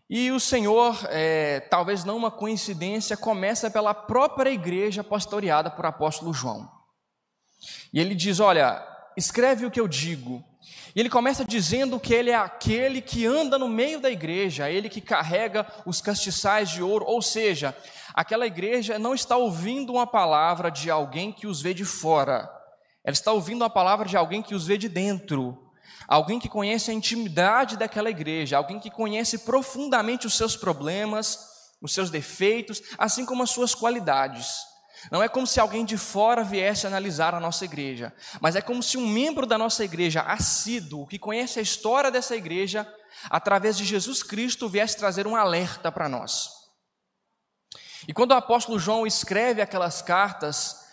E 0.10 0.32
o 0.32 0.40
Senhor, 0.40 0.98
é, 1.10 1.60
talvez 1.60 2.04
não 2.04 2.18
uma 2.18 2.32
coincidência, 2.32 3.16
começa 3.16 3.70
pela 3.70 3.94
própria 3.94 4.50
igreja 4.50 5.04
pastoreada 5.04 5.70
por 5.70 5.86
apóstolo 5.86 6.34
João. 6.34 6.68
E 7.94 8.00
ele 8.00 8.16
diz: 8.16 8.40
Olha, 8.40 8.84
escreve 9.16 9.68
o 9.68 9.72
que 9.72 9.80
eu 9.80 9.88
digo, 9.88 10.44
e 10.96 11.00
ele 11.00 11.10
começa 11.10 11.46
dizendo 11.46 12.00
que 12.00 12.14
ele 12.14 12.32
é 12.32 12.36
aquele 12.36 13.02
que 13.02 13.26
anda 13.26 13.60
no 13.60 13.68
meio 13.68 14.00
da 14.00 14.10
igreja, 14.10 14.70
ele 14.70 14.90
que 14.90 15.00
carrega 15.00 15.68
os 15.86 16.02
castiçais 16.02 16.70
de 16.70 16.82
ouro, 16.82 17.06
ou 17.06 17.22
seja, 17.22 17.76
aquela 18.14 18.48
igreja 18.48 18.98
não 18.98 19.14
está 19.14 19.38
ouvindo 19.38 19.94
uma 19.94 20.08
palavra 20.08 20.72
de 20.72 20.90
alguém 20.90 21.32
que 21.32 21.46
os 21.46 21.62
vê 21.62 21.74
de 21.74 21.86
fora, 21.86 22.50
ela 23.04 23.14
está 23.14 23.32
ouvindo 23.32 23.64
a 23.64 23.70
palavra 23.70 24.08
de 24.08 24.18
alguém 24.18 24.42
que 24.42 24.56
os 24.56 24.66
vê 24.66 24.78
de 24.78 24.90
dentro, 24.90 25.69
alguém 26.08 26.40
que 26.40 26.50
conhece 26.50 26.92
a 26.92 26.94
intimidade 26.94 27.78
daquela 27.78 28.10
igreja, 28.10 28.58
alguém 28.58 28.80
que 28.80 28.90
conhece 28.90 29.40
profundamente 29.40 30.28
os 30.28 30.36
seus 30.36 30.56
problemas, 30.56 31.40
os 31.82 31.94
seus 31.94 32.10
defeitos, 32.10 32.82
assim 32.98 33.26
como 33.26 33.44
as 33.44 33.52
suas 33.52 33.74
qualidades. 33.74 34.70
Não 35.12 35.24
é 35.24 35.30
como 35.30 35.48
se 35.48 35.60
alguém 35.60 35.86
de 35.86 35.98
fora 35.98 36.44
viesse 36.44 36.86
analisar 36.86 37.34
a 37.34 37.40
nossa 37.40 37.64
igreja, 37.64 38.14
mas 38.42 38.56
é 38.56 38.62
como 38.62 38.84
se 38.84 38.98
um 38.98 39.08
membro 39.08 39.46
da 39.46 39.58
nossa 39.58 39.84
igreja, 39.84 40.22
assíduo, 40.22 41.08
que 41.08 41.18
conhece 41.18 41.60
a 41.60 41.62
história 41.62 42.12
dessa 42.12 42.36
igreja, 42.36 42.88
através 43.30 43.78
de 43.78 43.86
Jesus 43.86 44.22
Cristo, 44.22 44.68
viesse 44.68 44.98
trazer 44.98 45.26
um 45.26 45.36
alerta 45.36 45.92
para 45.92 46.10
nós. 46.10 46.50
E 48.08 48.14
quando 48.14 48.32
o 48.32 48.36
apóstolo 48.36 48.80
João 48.80 49.08
escreve 49.08 49.62
aquelas 49.62 50.02
cartas, 50.02 50.89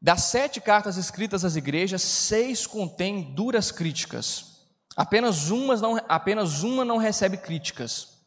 das 0.00 0.22
sete 0.24 0.60
cartas 0.60 0.96
escritas 0.96 1.44
às 1.44 1.56
igrejas, 1.56 2.00
seis 2.02 2.66
contêm 2.66 3.34
duras 3.34 3.70
críticas. 3.70 4.46
Apenas, 4.96 5.50
umas 5.50 5.80
não, 5.80 6.00
apenas 6.08 6.62
uma 6.62 6.84
não 6.84 6.96
recebe 6.96 7.36
críticas. 7.36 8.20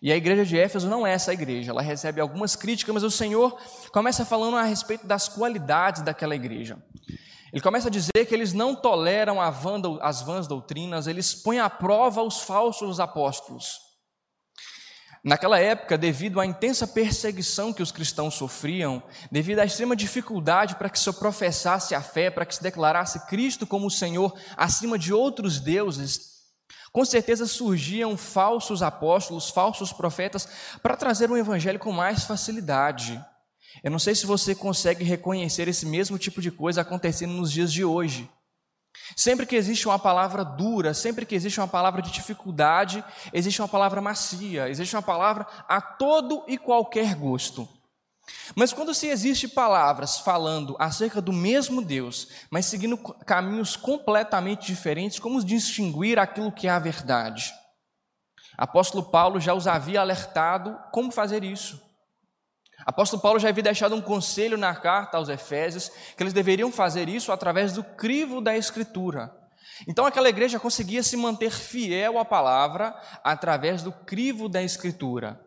E 0.00 0.12
a 0.12 0.16
igreja 0.16 0.44
de 0.44 0.56
Éfeso 0.56 0.88
não 0.88 1.06
é 1.06 1.12
essa 1.12 1.32
igreja, 1.32 1.72
ela 1.72 1.82
recebe 1.82 2.20
algumas 2.20 2.54
críticas, 2.54 2.94
mas 2.94 3.02
o 3.02 3.10
Senhor 3.10 3.58
começa 3.92 4.24
falando 4.24 4.56
a 4.56 4.62
respeito 4.62 5.06
das 5.06 5.28
qualidades 5.28 6.02
daquela 6.02 6.36
igreja. 6.36 6.78
Ele 7.52 7.62
começa 7.62 7.88
a 7.88 7.90
dizer 7.90 8.26
que 8.26 8.34
eles 8.34 8.52
não 8.52 8.76
toleram 8.76 9.40
as 9.40 10.22
vãs 10.22 10.46
doutrinas, 10.46 11.06
eles 11.06 11.34
põem 11.34 11.58
à 11.58 11.68
prova 11.68 12.22
os 12.22 12.40
falsos 12.40 13.00
apóstolos. 13.00 13.87
Naquela 15.24 15.58
época, 15.58 15.98
devido 15.98 16.40
à 16.40 16.46
intensa 16.46 16.86
perseguição 16.86 17.72
que 17.72 17.82
os 17.82 17.90
cristãos 17.90 18.34
sofriam, 18.34 19.02
devido 19.30 19.58
à 19.58 19.64
extrema 19.64 19.96
dificuldade 19.96 20.76
para 20.76 20.88
que 20.88 20.98
se 20.98 21.12
professasse 21.12 21.94
a 21.94 22.00
fé, 22.00 22.30
para 22.30 22.46
que 22.46 22.54
se 22.54 22.62
declarasse 22.62 23.26
Cristo 23.26 23.66
como 23.66 23.86
o 23.86 23.90
Senhor 23.90 24.32
acima 24.56 24.98
de 24.98 25.12
outros 25.12 25.58
deuses, 25.58 26.38
com 26.92 27.04
certeza 27.04 27.46
surgiam 27.46 28.16
falsos 28.16 28.82
apóstolos, 28.82 29.50
falsos 29.50 29.92
profetas, 29.92 30.48
para 30.82 30.96
trazer 30.96 31.30
um 31.30 31.36
evangelho 31.36 31.78
com 31.78 31.92
mais 31.92 32.24
facilidade. 32.24 33.22
Eu 33.82 33.90
não 33.90 33.98
sei 33.98 34.14
se 34.14 34.26
você 34.26 34.54
consegue 34.54 35.04
reconhecer 35.04 35.68
esse 35.68 35.84
mesmo 35.84 36.18
tipo 36.18 36.40
de 36.40 36.50
coisa 36.50 36.80
acontecendo 36.80 37.32
nos 37.34 37.52
dias 37.52 37.72
de 37.72 37.84
hoje. 37.84 38.28
Sempre 39.16 39.46
que 39.46 39.56
existe 39.56 39.86
uma 39.88 39.98
palavra 39.98 40.44
dura, 40.44 40.92
sempre 40.92 41.24
que 41.24 41.34
existe 41.34 41.60
uma 41.60 41.68
palavra 41.68 42.02
de 42.02 42.10
dificuldade, 42.10 43.04
existe 43.32 43.60
uma 43.60 43.68
palavra 43.68 44.00
macia, 44.00 44.68
existe 44.68 44.94
uma 44.94 45.02
palavra 45.02 45.46
a 45.68 45.80
todo 45.80 46.44
e 46.46 46.58
qualquer 46.58 47.14
gosto. 47.14 47.68
Mas 48.54 48.72
quando 48.72 48.94
se 48.94 49.06
existe 49.06 49.48
palavras 49.48 50.18
falando 50.18 50.76
acerca 50.78 51.20
do 51.20 51.32
mesmo 51.32 51.82
Deus, 51.82 52.28
mas 52.50 52.66
seguindo 52.66 52.98
caminhos 52.98 53.76
completamente 53.76 54.66
diferentes, 54.66 55.18
como 55.18 55.42
distinguir 55.42 56.18
aquilo 56.18 56.52
que 56.52 56.66
é 56.66 56.70
a 56.70 56.78
verdade? 56.78 57.52
Apóstolo 58.56 59.04
Paulo 59.04 59.40
já 59.40 59.54
os 59.54 59.66
havia 59.66 60.00
alertado 60.00 60.78
como 60.92 61.12
fazer 61.12 61.44
isso. 61.44 61.87
Apóstolo 62.86 63.20
Paulo 63.20 63.38
já 63.38 63.48
havia 63.48 63.62
deixado 63.62 63.94
um 63.94 64.00
conselho 64.00 64.56
na 64.56 64.74
carta 64.74 65.16
aos 65.16 65.28
Efésios 65.28 65.90
que 66.16 66.22
eles 66.22 66.32
deveriam 66.32 66.70
fazer 66.70 67.08
isso 67.08 67.32
através 67.32 67.72
do 67.72 67.82
crivo 67.82 68.40
da 68.40 68.56
Escritura. 68.56 69.34
Então 69.86 70.06
aquela 70.06 70.28
igreja 70.28 70.58
conseguia 70.58 71.02
se 71.02 71.16
manter 71.16 71.50
fiel 71.50 72.18
à 72.18 72.24
palavra 72.24 72.94
através 73.22 73.82
do 73.82 73.92
crivo 73.92 74.48
da 74.48 74.62
Escritura. 74.62 75.40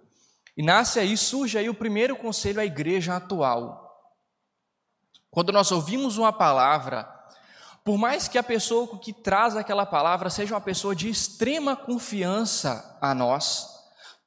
E 0.55 0.63
nasce 0.63 1.00
aí, 1.00 1.15
surge 1.17 1.57
aí 1.57 1.69
o 1.69 1.73
primeiro 1.73 2.15
conselho 2.15 2.59
à 2.59 2.65
igreja 2.65 3.15
atual. 3.15 3.89
Quando 5.29 5.51
nós 5.51 5.71
ouvimos 5.71 6.17
uma 6.17 6.33
palavra, 6.33 7.09
por 7.83 7.97
mais 7.97 8.27
que 8.27 8.38
a 8.38 8.43
pessoa 8.43 9.00
que 9.00 9.13
traz 9.13 9.55
aquela 9.55 9.85
palavra 9.85 10.29
seja 10.29 10.53
uma 10.53 10.61
pessoa 10.61 10.95
de 10.95 11.09
extrema 11.09 11.75
confiança 11.75 12.97
a 13.01 13.15
nós, 13.15 13.80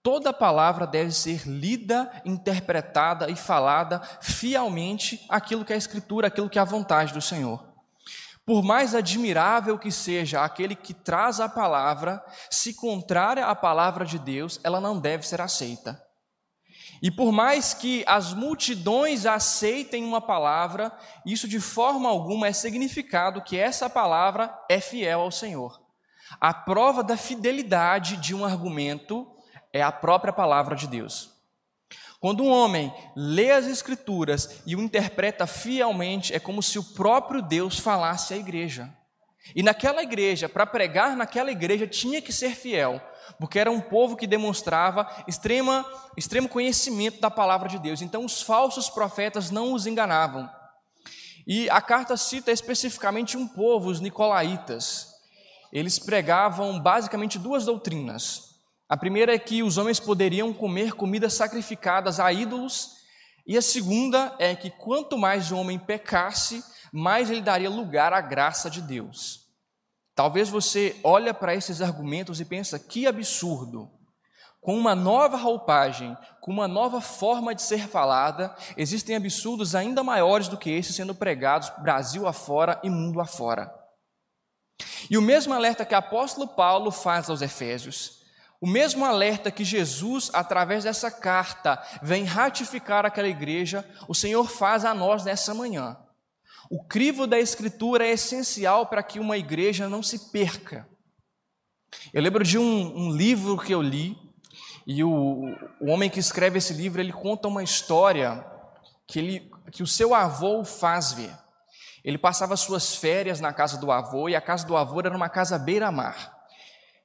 toda 0.05 0.35
palavra 0.35 0.87
deve 0.87 1.13
ser 1.13 1.49
lida, 1.49 2.13
interpretada 2.27 3.31
e 3.31 3.35
falada 3.35 4.03
fielmente 4.21 5.25
aquilo 5.31 5.65
que 5.65 5.73
é 5.73 5.77
a 5.77 5.79
Escritura, 5.79 6.27
aquilo 6.27 6.51
que 6.51 6.59
é 6.59 6.63
a 6.63 6.67
vontade 6.67 7.15
do 7.15 7.23
Senhor. 7.23 7.67
Por 8.45 8.63
mais 8.63 8.95
admirável 8.95 9.79
que 9.79 9.91
seja 9.91 10.45
aquele 10.45 10.77
que 10.77 10.93
traz 10.93 11.41
a 11.41 11.49
palavra, 11.49 12.23
se 12.51 12.75
contrária 12.75 13.47
à 13.47 13.55
palavra 13.55 14.05
de 14.05 14.19
Deus, 14.19 14.61
ela 14.63 14.79
não 14.79 15.01
deve 15.01 15.27
ser 15.27 15.41
aceita. 15.41 15.99
E 17.03 17.11
por 17.11 17.33
mais 17.33 17.73
que 17.73 18.05
as 18.07 18.35
multidões 18.35 19.25
aceitem 19.25 20.05
uma 20.05 20.21
palavra, 20.21 20.93
isso 21.25 21.49
de 21.49 21.61
forma 21.61 22.11
alguma 22.11 22.47
é 22.47 22.53
significado 22.53 23.41
que 23.41 23.59
essa 23.59 23.89
palavra 23.89 24.55
é 24.69 24.81
fiel 24.81 25.23
ao 25.23 25.31
Senhor. 25.31 25.81
A 26.39 26.53
prova 26.53 27.03
da 27.03 27.17
fidelidade 27.17 28.19
de 28.19 28.35
um 28.35 28.45
argumento 28.45 29.34
é 29.75 29.83
a 29.83 29.91
própria 29.91 30.33
palavra 30.33 30.77
de 30.77 30.87
Deus. 30.87 31.31
Quando 32.21 32.45
um 32.45 32.49
homem 32.49 32.95
lê 33.15 33.51
as 33.51 33.67
Escrituras 33.67 34.63
e 34.65 34.77
o 34.77 34.81
interpreta 34.81 35.47
fielmente, 35.47 36.33
é 36.33 36.39
como 36.39 36.63
se 36.63 36.79
o 36.79 36.85
próprio 36.85 37.43
Deus 37.43 37.79
falasse 37.79 38.33
à 38.33 38.37
igreja. 38.37 38.91
E 39.55 39.63
naquela 39.63 40.03
igreja, 40.03 40.49
para 40.49 40.65
pregar 40.65 41.17
naquela 41.17 41.51
igreja, 41.51 41.87
tinha 41.87 42.23
que 42.23 42.33
ser 42.33 42.55
fiel, 42.55 42.99
porque 43.39 43.59
era 43.59 43.71
um 43.71 43.81
povo 43.81 44.17
que 44.17 44.29
demonstrava 44.29 45.07
extrema, 45.27 45.85
extremo 46.17 46.49
conhecimento 46.49 47.21
da 47.21 47.31
palavra 47.31 47.69
de 47.69 47.79
Deus. 47.79 48.01
Então, 48.01 48.25
os 48.25 48.41
falsos 48.41 48.89
profetas 48.89 49.51
não 49.51 49.75
os 49.75 49.87
enganavam. 49.87 50.49
E 51.47 51.69
a 51.69 51.81
carta 51.83 52.17
cita 52.17 52.53
especificamente 52.53 53.37
um 53.37 53.47
povo, 53.47 53.91
os 53.91 54.01
nicolaítas. 54.01 55.13
Eles 55.71 55.99
pregavam 55.99 56.81
basicamente 56.81 57.39
duas 57.39 57.67
doutrinas. 57.67 58.54
A 58.89 58.97
primeira 58.97 59.35
é 59.35 59.39
que 59.39 59.63
os 59.63 59.79
homens 59.79 59.99
poderiam 59.99 60.53
comer 60.53 60.93
comidas 60.93 61.35
sacrificadas 61.35 62.21
a 62.21 62.33
ídolos, 62.33 62.97
e 63.47 63.57
a 63.57 63.63
segunda 63.63 64.35
é 64.39 64.55
que 64.55 64.71
quanto 64.71 65.19
mais 65.19 65.51
o 65.51 65.57
homem 65.57 65.79
pecasse, 65.79 66.63
mais 66.93 67.31
ele 67.31 67.43
daria 67.43 67.69
lugar 67.69 68.13
à 68.13 68.21
graça 68.21 68.71
de 68.71 68.81
Deus. 68.81 69.45
Talvez 70.15 70.49
você 70.49 70.99
olhe 71.03 71.33
para 71.33 71.55
esses 71.55 71.83
argumentos 71.83 72.41
e 72.41 72.45
pensa 72.45 72.79
que 72.79 73.07
absurdo. 73.07 73.91
Com 74.61 74.79
uma 74.79 74.95
nova 74.95 75.37
roupagem, 75.37 76.17
com 76.41 76.51
uma 76.53 76.69
nova 76.69 77.01
forma 77.01 77.55
de 77.55 77.61
ser 77.61 77.89
falada, 77.89 78.55
existem 78.77 79.17
absurdos 79.17 79.75
ainda 79.75 80.03
maiores 80.03 80.49
do 80.49 80.57
que 80.57 80.71
esses 80.71 80.95
sendo 80.95 81.15
pregados 81.15 81.71
Brasil 81.83 82.27
afora 82.27 82.81
e 82.83 82.89
mundo 82.89 83.21
afora. 83.21 83.75
E 85.11 85.19
o 85.19 85.23
mesmo 85.23 85.53
alerta 85.53 85.85
que 85.85 85.95
o 85.95 85.99
apóstolo 85.99 86.49
Paulo 86.49 86.91
faz 86.91 87.29
aos 87.29 87.43
Efésios, 87.43 88.24
o 88.65 88.67
mesmo 88.67 89.05
alerta 89.05 89.51
que 89.51 89.63
Jesus, 89.63 90.31
através 90.33 90.85
dessa 90.85 91.11
carta, 91.11 91.87
vem 92.01 92.25
ratificar 92.25 93.05
aquela 93.05 93.29
igreja, 93.29 93.87
o 94.09 94.15
Senhor 94.15 94.49
faz 94.49 94.87
a 94.87 94.95
nós 94.95 95.23
nessa 95.23 95.53
manhã. 95.53 95.99
O 96.71 96.83
crivo 96.83 97.27
da 97.27 97.39
Escritura 97.39 98.07
é 98.07 98.13
essencial 98.13 98.87
para 98.87 99.03
que 99.03 99.21
uma 99.21 99.37
igreja 99.37 99.87
não 99.87 100.03
se 100.03 100.31
perca. 100.33 100.89
Eu 102.11 102.23
lembro 102.23 102.43
de 102.43 102.57
um, 102.57 103.09
um 103.09 103.11
livro 103.15 103.59
que 103.59 103.75
eu 103.75 103.83
li, 103.83 104.17
e 104.87 105.05
o, 105.05 105.45
o, 105.79 105.91
homem 105.91 106.09
que 106.09 106.19
escreve 106.19 106.57
esse 106.57 106.73
livro, 106.73 107.03
ele 107.03 107.13
conta 107.13 107.49
uma 107.49 107.63
história 107.63 108.47
que, 109.07 109.19
ele, 109.19 109.51
que 109.73 109.83
o 109.83 109.87
seu 109.87 110.15
avô 110.15 110.61
o 110.61 110.65
faz 110.65 111.13
ver. 111.13 111.37
Ele 112.03 112.17
passava 112.17 112.57
suas 112.57 112.97
férias 112.97 113.43
na 113.43 113.53
casa 113.53 113.77
do 113.77 113.93
avô, 113.93 114.27
e 114.27 114.35
a 114.35 114.41
casa 114.41 114.67
do 114.67 114.75
avô 114.75 115.01
era 115.01 115.15
uma 115.15 115.29
casa 115.29 115.59
beira-mar. 115.59 116.34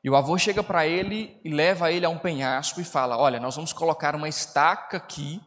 E 0.03 0.09
o 0.09 0.15
avô 0.15 0.37
chega 0.37 0.63
para 0.63 0.87
ele 0.87 1.39
e 1.43 1.49
leva 1.49 1.91
ele 1.91 2.05
a 2.05 2.09
um 2.09 2.17
penhasco 2.17 2.79
e 2.79 2.85
fala: 2.85 3.17
Olha, 3.17 3.39
nós 3.39 3.55
vamos 3.55 3.73
colocar 3.73 4.15
uma 4.15 4.29
estaca 4.29 4.97
aqui. 4.97 5.41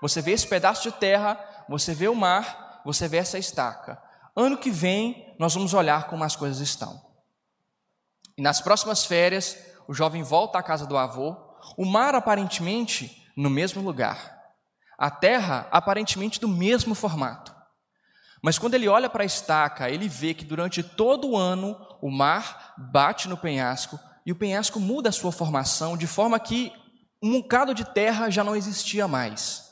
Você 0.00 0.22
vê 0.22 0.32
esse 0.32 0.46
pedaço 0.46 0.82
de 0.82 0.92
terra, 0.92 1.38
você 1.68 1.94
vê 1.94 2.08
o 2.08 2.14
mar, 2.14 2.80
você 2.84 3.06
vê 3.06 3.18
essa 3.18 3.38
estaca. 3.38 4.02
Ano 4.34 4.56
que 4.56 4.70
vem, 4.70 5.34
nós 5.38 5.54
vamos 5.54 5.74
olhar 5.74 6.08
como 6.08 6.24
as 6.24 6.34
coisas 6.34 6.60
estão. 6.60 7.00
E 8.36 8.42
nas 8.42 8.60
próximas 8.60 9.04
férias, 9.04 9.58
o 9.86 9.92
jovem 9.92 10.22
volta 10.22 10.58
à 10.58 10.62
casa 10.62 10.86
do 10.86 10.96
avô, 10.96 11.36
o 11.76 11.84
mar 11.84 12.14
aparentemente 12.14 13.30
no 13.36 13.50
mesmo 13.50 13.82
lugar, 13.82 14.40
a 14.98 15.10
terra 15.10 15.68
aparentemente 15.70 16.40
do 16.40 16.48
mesmo 16.48 16.94
formato. 16.94 17.54
Mas 18.42 18.58
quando 18.58 18.74
ele 18.74 18.88
olha 18.88 19.08
para 19.08 19.22
a 19.22 19.26
estaca, 19.26 19.88
ele 19.88 20.08
vê 20.08 20.34
que 20.34 20.44
durante 20.44 20.82
todo 20.82 21.30
o 21.30 21.36
ano 21.36 21.78
o 22.00 22.10
mar 22.10 22.74
bate 22.76 23.28
no 23.28 23.36
penhasco 23.36 23.98
e 24.26 24.32
o 24.32 24.36
penhasco 24.36 24.80
muda 24.80 25.10
a 25.10 25.12
sua 25.12 25.30
formação 25.30 25.96
de 25.96 26.06
forma 26.06 26.38
que 26.40 26.72
um 27.22 27.40
bocado 27.40 27.72
de 27.72 27.84
terra 27.84 28.28
já 28.30 28.42
não 28.42 28.56
existia 28.56 29.06
mais. 29.06 29.70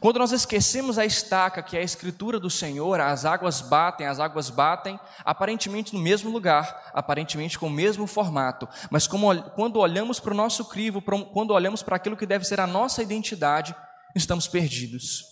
Quando 0.00 0.18
nós 0.18 0.32
esquecemos 0.32 0.98
a 0.98 1.04
estaca, 1.04 1.62
que 1.62 1.76
é 1.76 1.80
a 1.80 1.84
escritura 1.84 2.40
do 2.40 2.48
Senhor, 2.48 2.98
as 3.00 3.26
águas 3.26 3.60
batem, 3.60 4.06
as 4.06 4.18
águas 4.18 4.48
batem, 4.48 4.98
aparentemente 5.24 5.92
no 5.92 6.00
mesmo 6.00 6.30
lugar, 6.30 6.90
aparentemente 6.94 7.58
com 7.58 7.66
o 7.66 7.70
mesmo 7.70 8.06
formato, 8.06 8.66
mas 8.90 9.06
como, 9.06 9.42
quando 9.50 9.78
olhamos 9.78 10.18
para 10.18 10.32
o 10.32 10.36
nosso 10.36 10.64
crivo, 10.64 11.02
quando 11.02 11.50
olhamos 11.52 11.82
para 11.82 11.96
aquilo 11.96 12.16
que 12.16 12.24
deve 12.24 12.46
ser 12.46 12.60
a 12.60 12.66
nossa 12.66 13.02
identidade, 13.02 13.76
estamos 14.14 14.48
perdidos. 14.48 15.31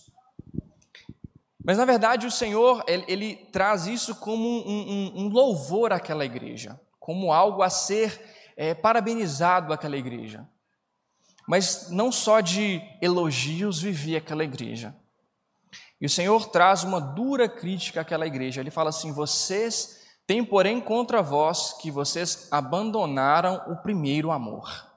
Mas 1.63 1.77
na 1.77 1.85
verdade 1.85 2.25
o 2.25 2.31
Senhor, 2.31 2.83
ele, 2.87 3.05
ele 3.07 3.35
traz 3.51 3.85
isso 3.85 4.15
como 4.15 4.47
um, 4.47 4.69
um, 4.69 5.21
um, 5.21 5.27
louvor 5.29 5.93
àquela 5.93 6.25
igreja, 6.25 6.79
como 6.99 7.31
algo 7.31 7.61
a 7.61 7.69
ser 7.69 8.19
é, 8.57 8.73
parabenizado 8.73 9.71
àquela 9.71 9.97
igreja. 9.97 10.47
Mas 11.47 11.89
não 11.89 12.11
só 12.11 12.39
de 12.39 12.81
elogios 13.01 13.81
vivia 13.81 14.17
aquela 14.17 14.43
igreja. 14.43 14.95
E 15.99 16.05
o 16.05 16.09
Senhor 16.09 16.47
traz 16.47 16.83
uma 16.83 16.99
dura 16.99 17.47
crítica 17.47 18.01
àquela 18.01 18.25
igreja. 18.25 18.59
Ele 18.59 18.71
fala 18.71 18.89
assim: 18.89 19.11
vocês 19.11 20.01
têm, 20.25 20.43
porém, 20.43 20.81
contra 20.81 21.21
vós 21.21 21.73
que 21.73 21.91
vocês 21.91 22.47
abandonaram 22.51 23.61
o 23.67 23.75
primeiro 23.75 24.31
amor. 24.31 24.89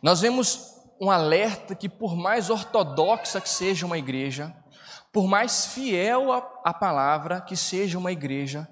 Nós 0.00 0.20
vemos 0.20 0.71
um 1.02 1.10
alerta 1.10 1.74
que, 1.74 1.88
por 1.88 2.14
mais 2.14 2.48
ortodoxa 2.48 3.40
que 3.40 3.48
seja 3.48 3.84
uma 3.84 3.98
igreja, 3.98 4.54
por 5.12 5.26
mais 5.26 5.66
fiel 5.66 6.32
à 6.32 6.72
palavra 6.72 7.40
que 7.40 7.56
seja 7.56 7.98
uma 7.98 8.12
igreja, 8.12 8.68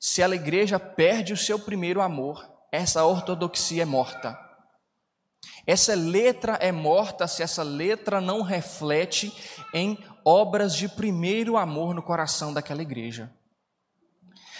se 0.00 0.22
a 0.22 0.28
igreja 0.30 0.80
perde 0.80 1.34
o 1.34 1.36
seu 1.36 1.58
primeiro 1.58 2.00
amor, 2.00 2.42
essa 2.72 3.04
ortodoxia 3.04 3.82
é 3.82 3.84
morta. 3.84 4.34
Essa 5.66 5.94
letra 5.94 6.54
é 6.54 6.72
morta 6.72 7.28
se 7.28 7.42
essa 7.42 7.62
letra 7.62 8.18
não 8.18 8.40
reflete 8.40 9.30
em 9.74 10.02
obras 10.24 10.74
de 10.74 10.88
primeiro 10.88 11.58
amor 11.58 11.94
no 11.94 12.02
coração 12.02 12.54
daquela 12.54 12.80
igreja. 12.80 13.30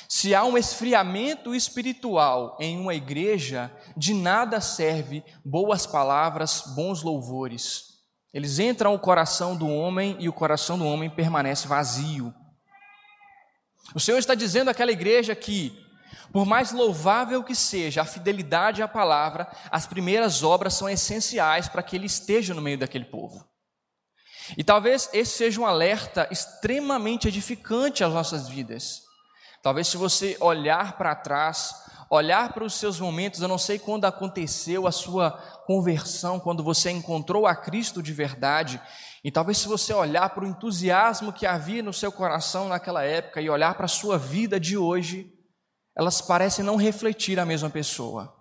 Se 0.07 0.35
há 0.35 0.45
um 0.45 0.59
esfriamento 0.59 1.55
espiritual 1.55 2.57
em 2.61 2.79
uma 2.79 2.95
igreja, 2.95 3.75
de 3.97 4.15
nada 4.15 4.61
serve 4.61 5.25
boas 5.45 5.87
palavras, 5.87 6.63
bons 6.75 7.03
louvores. 7.03 7.95
Eles 8.33 8.59
entram 8.59 8.93
no 8.93 8.99
coração 8.99 9.57
do 9.57 9.69
homem 9.69 10.17
e 10.19 10.29
o 10.29 10.33
coração 10.33 10.79
do 10.79 10.87
homem 10.87 11.09
permanece 11.09 11.69
vazio. 11.69 12.35
O 13.95 14.01
Senhor 14.01 14.19
está 14.19 14.35
dizendo 14.35 14.71
àquela 14.71 14.91
igreja 14.91 15.35
que 15.35 15.85
por 16.33 16.45
mais 16.45 16.73
louvável 16.73 17.45
que 17.45 17.55
seja 17.55 18.03
a 18.03 18.05
fidelidade 18.05 18.83
à 18.83 18.89
palavra, 18.89 19.47
as 19.71 19.87
primeiras 19.87 20.43
obras 20.43 20.75
são 20.75 20.89
essenciais 20.89 21.69
para 21.69 21.81
que 21.81 21.95
ele 21.95 22.07
esteja 22.07 22.53
no 22.53 22.61
meio 22.61 22.77
daquele 22.77 23.05
povo. 23.05 23.47
E 24.59 24.65
talvez 24.65 25.09
esse 25.13 25.37
seja 25.37 25.61
um 25.61 25.67
alerta 25.67 26.27
extremamente 26.33 27.29
edificante 27.29 28.03
às 28.03 28.13
nossas 28.13 28.49
vidas. 28.49 29.03
Talvez 29.63 29.87
se 29.87 29.97
você 29.97 30.37
olhar 30.41 30.99
para 30.99 31.15
trás, 31.15 31.84
olhar 32.15 32.53
para 32.53 32.65
os 32.65 32.75
seus 32.75 33.01
momentos, 33.01 33.41
eu 33.41 33.49
não 33.49 33.59
sei 33.59 33.79
quando 33.79 34.05
aconteceu 34.05 34.87
a 34.87 34.93
sua 34.93 35.33
conversão, 35.67 36.39
quando 36.39 36.63
você 36.63 36.91
encontrou 36.91 37.47
a 37.47 37.57
Cristo 37.57 38.03
de 38.03 38.13
verdade, 38.13 38.81
e 39.23 39.31
talvez 39.31 39.59
se 39.59 39.67
você 39.67 39.93
olhar 39.93 40.31
para 40.31 40.45
o 40.45 40.47
entusiasmo 40.47 41.33
que 41.33 41.47
havia 41.47 41.83
no 41.83 41.93
seu 41.93 42.13
coração 42.13 42.69
naquela 42.69 43.03
época 43.03 43.41
e 43.41 43.51
olhar 43.51 43.75
para 43.75 43.87
a 43.87 43.89
sua 43.89 44.17
vida 44.17 44.61
de 44.61 44.77
hoje, 44.77 45.33
elas 45.97 46.21
parecem 46.21 46.65
não 46.65 46.77
refletir 46.77 47.41
a 47.41 47.47
mesma 47.47 47.71
pessoa. 47.71 48.33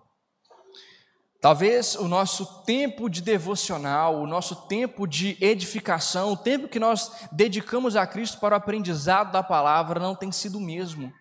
Talvez 1.40 1.94
o 1.96 2.08
nosso 2.08 2.64
tempo 2.64 3.08
de 3.08 3.20
devocional, 3.20 4.22
o 4.22 4.26
nosso 4.26 4.66
tempo 4.66 5.06
de 5.06 5.36
edificação, 5.40 6.32
o 6.32 6.36
tempo 6.36 6.68
que 6.68 6.78
nós 6.78 7.12
dedicamos 7.32 7.96
a 7.96 8.06
Cristo 8.06 8.38
para 8.38 8.54
o 8.54 8.56
aprendizado 8.56 9.32
da 9.32 9.42
palavra 9.42 10.00
não 10.00 10.14
tem 10.14 10.32
sido 10.32 10.58
o 10.58 10.60
mesmo. 10.60 11.12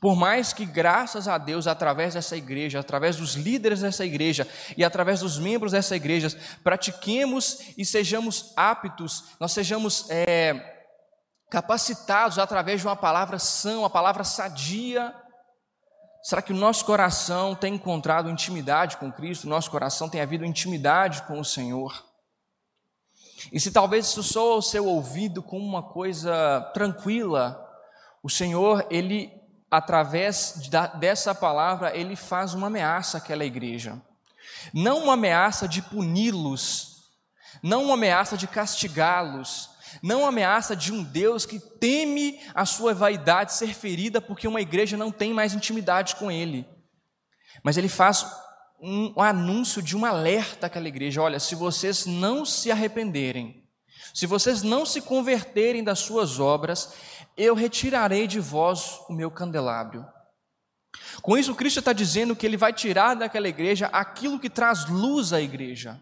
Por 0.00 0.14
mais 0.14 0.52
que, 0.52 0.64
graças 0.64 1.26
a 1.26 1.38
Deus, 1.38 1.66
através 1.66 2.14
dessa 2.14 2.36
igreja, 2.36 2.78
através 2.78 3.16
dos 3.16 3.34
líderes 3.34 3.80
dessa 3.80 4.04
igreja 4.04 4.46
e 4.76 4.84
através 4.84 5.20
dos 5.20 5.38
membros 5.38 5.72
dessa 5.72 5.96
igreja, 5.96 6.28
pratiquemos 6.62 7.72
e 7.76 7.84
sejamos 7.84 8.52
aptos, 8.56 9.24
nós 9.40 9.50
sejamos 9.50 10.08
é, 10.08 10.78
capacitados 11.50 12.38
através 12.38 12.80
de 12.80 12.86
uma 12.86 12.94
palavra 12.94 13.40
sã, 13.40 13.78
uma 13.78 13.90
palavra 13.90 14.22
sadia. 14.22 15.12
Será 16.22 16.42
que 16.42 16.52
o 16.52 16.56
nosso 16.56 16.84
coração 16.84 17.56
tem 17.56 17.74
encontrado 17.74 18.30
intimidade 18.30 18.98
com 18.98 19.10
Cristo? 19.10 19.44
O 19.44 19.50
nosso 19.50 19.70
coração 19.70 20.08
tem 20.08 20.20
havido 20.20 20.44
intimidade 20.44 21.22
com 21.22 21.40
o 21.40 21.44
Senhor? 21.44 22.04
E 23.52 23.58
se 23.58 23.72
talvez 23.72 24.06
isso 24.06 24.22
soa 24.22 24.54
ao 24.54 24.62
seu 24.62 24.86
ouvido 24.86 25.42
como 25.42 25.64
uma 25.64 25.82
coisa 25.82 26.60
tranquila, 26.72 27.64
o 28.22 28.28
Senhor, 28.28 28.86
Ele 28.90 29.37
através 29.70 30.68
dessa 30.98 31.34
palavra, 31.34 31.96
ele 31.96 32.16
faz 32.16 32.54
uma 32.54 32.68
ameaça 32.68 33.18
àquela 33.18 33.44
igreja. 33.44 34.00
Não 34.72 35.04
uma 35.04 35.14
ameaça 35.14 35.68
de 35.68 35.82
puni-los, 35.82 37.02
não 37.62 37.84
uma 37.84 37.94
ameaça 37.94 38.36
de 38.36 38.46
castigá-los, 38.46 39.70
não 40.02 40.20
uma 40.20 40.28
ameaça 40.28 40.76
de 40.76 40.92
um 40.92 41.02
Deus 41.02 41.46
que 41.46 41.58
teme 41.58 42.40
a 42.54 42.64
sua 42.64 42.94
vaidade 42.94 43.54
ser 43.54 43.74
ferida 43.74 44.20
porque 44.20 44.46
uma 44.46 44.60
igreja 44.60 44.96
não 44.96 45.10
tem 45.10 45.32
mais 45.32 45.54
intimidade 45.54 46.16
com 46.16 46.30
ele. 46.30 46.66
Mas 47.62 47.76
ele 47.76 47.88
faz 47.88 48.26
um, 48.80 49.20
anúncio 49.20 49.82
de 49.82 49.96
um 49.96 50.04
alerta 50.04 50.66
àquela 50.66 50.88
igreja: 50.88 51.22
olha, 51.22 51.40
se 51.40 51.54
vocês 51.54 52.06
não 52.06 52.44
se 52.44 52.70
arrependerem, 52.70 53.64
se 54.14 54.26
vocês 54.26 54.62
não 54.62 54.86
se 54.86 55.00
converterem 55.00 55.82
das 55.82 55.98
suas 55.98 56.38
obras, 56.38 56.92
eu 57.38 57.54
retirarei 57.54 58.26
de 58.26 58.40
vós 58.40 59.00
o 59.08 59.12
meu 59.12 59.30
candelabro. 59.30 60.04
Com 61.22 61.38
isso, 61.38 61.54
Cristo 61.54 61.78
está 61.78 61.92
dizendo 61.92 62.34
que 62.34 62.44
ele 62.44 62.56
vai 62.56 62.72
tirar 62.72 63.14
daquela 63.14 63.48
igreja 63.48 63.86
aquilo 63.86 64.40
que 64.40 64.50
traz 64.50 64.86
luz 64.88 65.32
à 65.32 65.40
igreja. 65.40 66.00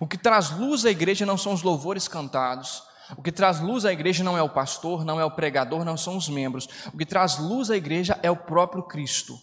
O 0.00 0.06
que 0.06 0.18
traz 0.18 0.50
luz 0.50 0.84
à 0.84 0.90
igreja 0.90 1.24
não 1.24 1.38
são 1.38 1.52
os 1.52 1.62
louvores 1.62 2.08
cantados. 2.08 2.82
O 3.16 3.22
que 3.22 3.30
traz 3.30 3.60
luz 3.60 3.84
à 3.84 3.92
igreja 3.92 4.24
não 4.24 4.36
é 4.36 4.42
o 4.42 4.48
pastor, 4.48 5.04
não 5.04 5.20
é 5.20 5.24
o 5.24 5.30
pregador, 5.30 5.84
não 5.84 5.96
são 5.96 6.16
os 6.16 6.28
membros. 6.28 6.68
O 6.92 6.98
que 6.98 7.06
traz 7.06 7.38
luz 7.38 7.70
à 7.70 7.76
igreja 7.76 8.18
é 8.22 8.30
o 8.30 8.36
próprio 8.36 8.82
Cristo. 8.82 9.40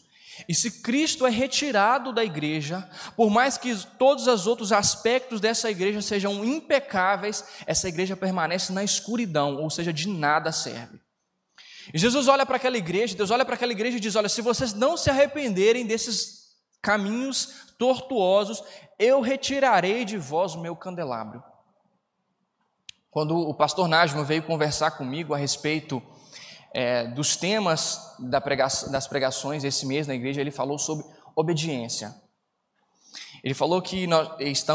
E 0.48 0.56
se 0.56 0.82
Cristo 0.82 1.26
é 1.26 1.30
retirado 1.30 2.14
da 2.14 2.24
igreja, 2.24 2.90
por 3.16 3.30
mais 3.30 3.58
que 3.58 3.76
todos 3.98 4.28
os 4.28 4.48
outros 4.48 4.72
aspectos 4.72 5.40
dessa 5.40 5.70
igreja 5.70 6.02
sejam 6.02 6.44
impecáveis, 6.44 7.44
essa 7.66 7.88
igreja 7.88 8.16
permanece 8.16 8.72
na 8.72 8.84
escuridão, 8.84 9.58
ou 9.58 9.70
seja, 9.70 9.92
de 9.92 10.08
nada 10.08 10.52
serve. 10.52 11.00
E 11.94 11.98
Jesus 11.98 12.28
olha 12.28 12.46
para 12.46 12.58
aquela 12.58 12.78
igreja, 12.78 13.16
Deus 13.16 13.32
olha 13.32 13.46
para 13.46 13.56
aquela 13.56 13.72
igreja 13.72 13.98
e 13.98 14.00
diz: 14.00 14.16
Olha, 14.16 14.30
se 14.30 14.42
vocês 14.42 14.74
não 14.74 14.96
se 14.96 15.10
arrependerem 15.10 15.86
desses 15.86 16.50
caminhos 16.82 17.74
tortuosos, 17.78 18.64
eu 18.98 19.22
retirarei 19.22 20.06
de 20.06 20.18
vós 20.18 20.54
o 20.54 20.62
meu 20.62 20.76
candelabro. 20.76 21.44
Quando 23.10 23.36
o 23.36 23.54
pastor 23.54 23.88
Najmo 23.88 24.24
veio 24.24 24.44
conversar 24.44 24.92
comigo 24.92 25.34
a 25.34 25.38
respeito 25.38 26.02
é, 26.74 27.08
dos 27.08 27.36
temas 27.36 28.16
da 28.20 28.40
pregação, 28.40 28.92
das 28.92 29.08
pregações 29.08 29.64
esse 29.64 29.86
mês 29.86 30.08
na 30.08 30.16
igreja, 30.16 30.42
ele 30.42 30.52
falou 30.52 30.78
sobre 30.78 31.06
obediência. 31.36 32.16
Ele 33.44 33.54
falou 33.54 33.82
que 33.82 34.06
nós, 34.06 34.30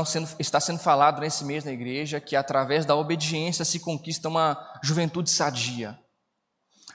sendo, 0.07 0.29
está 0.39 0.59
sendo 0.59 0.79
falado 0.79 1.21
nesse 1.21 1.45
mês 1.45 1.65
na 1.65 1.73
igreja 1.73 2.21
que 2.21 2.35
através 2.35 2.87
da 2.87 2.97
obediência 2.97 3.65
se 3.65 3.79
conquista 3.79 4.29
uma 4.29 4.79
juventude 4.83 5.31
sadia. 5.31 5.99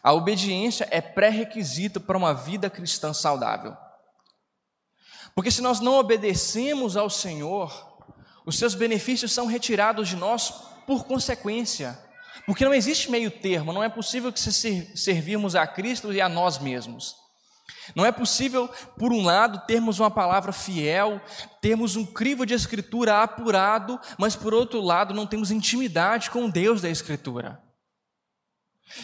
A 0.02 0.14
obediência 0.14 0.88
é 0.90 1.02
pré-requisito 1.02 2.00
para 2.00 2.18
uma 2.18 2.34
vida 2.34 2.70
cristã 2.70 3.14
saudável. 3.14 3.76
Porque 5.36 5.52
se 5.52 5.62
nós 5.62 5.80
não 5.80 5.98
obedecemos 6.00 6.98
ao 6.98 7.10
Senhor, 7.10 7.88
os 8.46 8.58
seus 8.58 8.74
benefícios 8.74 9.32
são 9.32 9.46
retirados 9.46 10.08
de 10.08 10.16
nós 10.16 10.50
por 10.88 11.06
consequência. 11.06 12.00
Porque 12.50 12.66
não 12.66 12.74
existe 12.74 13.12
meio 13.12 13.30
termo, 13.30 13.72
não 13.72 13.84
é 13.84 13.88
possível 13.88 14.34
que 14.34 14.40
se 14.40 14.98
servirmos 14.98 15.56
a 15.56 15.68
Cristo 15.68 16.12
e 16.12 16.20
a 16.20 16.28
nós 16.28 16.58
mesmos. 16.58 17.16
Não 17.94 18.04
é 18.04 18.12
possível, 18.12 18.68
por 18.98 19.14
um 19.14 19.22
lado, 19.22 19.68
termos 19.68 20.00
uma 20.00 20.10
palavra 20.10 20.52
fiel, 20.52 21.22
termos 21.62 21.96
um 21.96 22.04
crivo 22.04 22.48
de 22.48 22.56
escritura 22.56 23.22
apurado, 23.22 24.00
mas 24.18 24.36
por 24.36 24.52
outro 24.52 24.82
lado, 24.82 25.14
não 25.14 25.28
temos 25.28 25.52
intimidade 25.52 26.32
com 26.32 26.50
Deus 26.50 26.82
da 26.82 26.90
escritura. 26.90 27.62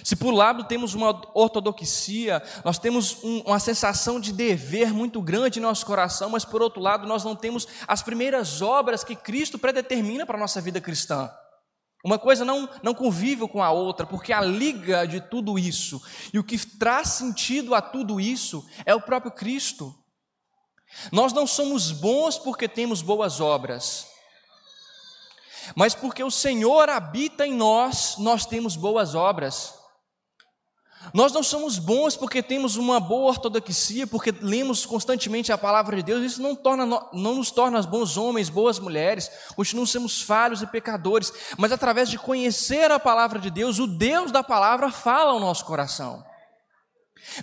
Se 0.04 0.16
por 0.16 0.34
um 0.34 0.36
lado 0.36 0.64
temos 0.64 0.96
uma 0.96 1.12
ortodoxia, 1.36 2.42
nós 2.64 2.80
temos 2.80 3.24
um, 3.24 3.42
uma 3.42 3.60
sensação 3.60 4.20
de 4.20 4.34
dever 4.34 4.92
muito 4.92 5.22
grande 5.22 5.60
em 5.60 5.62
nosso 5.62 5.86
coração, 5.86 6.32
mas 6.32 6.44
por 6.44 6.64
outro 6.64 6.82
lado, 6.82 7.06
nós 7.06 7.24
não 7.24 7.36
temos 7.36 7.68
as 7.88 8.02
primeiras 8.02 8.64
obras 8.64 9.04
que 9.04 9.16
Cristo 9.16 9.60
predetermina 9.60 10.26
para 10.26 10.36
a 10.36 10.40
nossa 10.42 10.60
vida 10.60 10.82
cristã. 10.82 11.32
Uma 12.06 12.20
coisa 12.20 12.46
não, 12.46 12.70
não 12.84 12.94
convive 12.94 13.48
com 13.48 13.64
a 13.64 13.72
outra, 13.72 14.06
porque 14.06 14.32
a 14.32 14.40
liga 14.40 15.08
de 15.08 15.20
tudo 15.20 15.58
isso 15.58 16.00
e 16.32 16.38
o 16.38 16.44
que 16.44 16.56
traz 16.56 17.10
sentido 17.10 17.74
a 17.74 17.82
tudo 17.82 18.22
isso 18.22 18.64
é 18.86 18.94
o 18.94 19.02
próprio 19.02 19.32
Cristo. 19.32 19.92
Nós 21.12 21.34
não 21.34 21.48
somos 21.48 21.92
bons 21.92 22.38
porque 22.38 22.68
temos 22.68 23.02
boas 23.02 23.42
obras, 23.42 24.06
mas 25.76 25.96
porque 25.96 26.24
o 26.24 26.30
Senhor 26.30 26.90
habita 26.90 27.44
em 27.44 27.56
nós, 27.56 28.18
nós 28.20 28.46
temos 28.46 28.76
boas 28.76 29.16
obras. 29.16 29.74
Nós 31.14 31.32
não 31.32 31.44
somos 31.44 31.78
bons 31.78 32.18
porque 32.18 32.42
temos 32.42 32.78
uma 32.78 33.00
boa 33.00 33.30
ortodoxia, 33.30 34.08
porque 34.08 34.34
lemos 34.42 34.86
constantemente 34.86 35.52
a 35.52 35.58
palavra 35.58 35.96
de 35.98 36.04
Deus, 36.04 36.24
isso 36.24 36.42
não, 36.42 36.56
torna, 36.56 36.86
não 37.14 37.36
nos 37.36 37.52
torna 37.52 37.82
bons 37.84 38.18
homens, 38.18 38.50
boas 38.50 38.80
mulheres, 38.80 39.30
continuamos 39.56 40.22
falhos 40.22 40.62
e 40.62 40.68
pecadores, 40.68 41.32
mas 41.58 41.72
através 41.72 42.10
de 42.10 42.18
conhecer 42.18 42.92
a 42.92 43.00
palavra 43.00 43.40
de 43.40 43.50
Deus, 43.50 43.80
o 43.80 43.88
Deus 43.88 44.32
da 44.32 44.44
palavra 44.44 44.92
fala 44.92 45.32
ao 45.32 45.40
nosso 45.40 45.66
coração. 45.66 46.24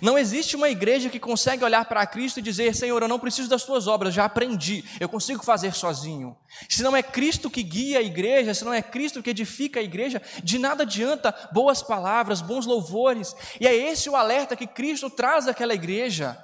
Não 0.01 0.17
existe 0.17 0.55
uma 0.55 0.69
igreja 0.69 1.09
que 1.09 1.19
consegue 1.19 1.63
olhar 1.63 1.85
para 1.85 2.05
Cristo 2.05 2.39
e 2.39 2.41
dizer: 2.41 2.73
Senhor, 2.75 3.01
eu 3.01 3.07
não 3.07 3.19
preciso 3.19 3.49
das 3.49 3.63
tuas 3.63 3.87
obras, 3.87 4.13
já 4.13 4.25
aprendi, 4.25 4.83
eu 4.99 5.09
consigo 5.09 5.43
fazer 5.43 5.73
sozinho. 5.73 6.35
Se 6.69 6.81
não 6.81 6.95
é 6.95 7.03
Cristo 7.03 7.49
que 7.49 7.61
guia 7.61 7.99
a 7.99 8.01
igreja, 8.01 8.53
se 8.53 8.63
não 8.63 8.73
é 8.73 8.81
Cristo 8.81 9.21
que 9.21 9.29
edifica 9.29 9.79
a 9.79 9.83
igreja, 9.83 10.21
de 10.43 10.57
nada 10.57 10.83
adianta 10.83 11.33
boas 11.51 11.83
palavras, 11.83 12.41
bons 12.41 12.65
louvores. 12.65 13.35
E 13.59 13.67
é 13.67 13.75
esse 13.75 14.09
o 14.09 14.15
alerta 14.15 14.55
que 14.55 14.67
Cristo 14.67 15.09
traz 15.09 15.47
àquela 15.47 15.73
igreja. 15.73 16.37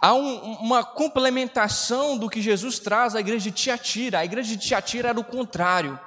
Há 0.00 0.14
um, 0.14 0.36
uma 0.54 0.84
complementação 0.84 2.16
do 2.16 2.30
que 2.30 2.40
Jesus 2.40 2.78
traz 2.78 3.14
à 3.14 3.20
igreja 3.20 3.50
de 3.50 3.52
Tiatira. 3.52 4.20
A 4.20 4.24
igreja 4.24 4.56
de 4.56 4.66
Tiatira 4.66 5.10
era 5.10 5.20
o 5.20 5.24
contrário. 5.24 5.98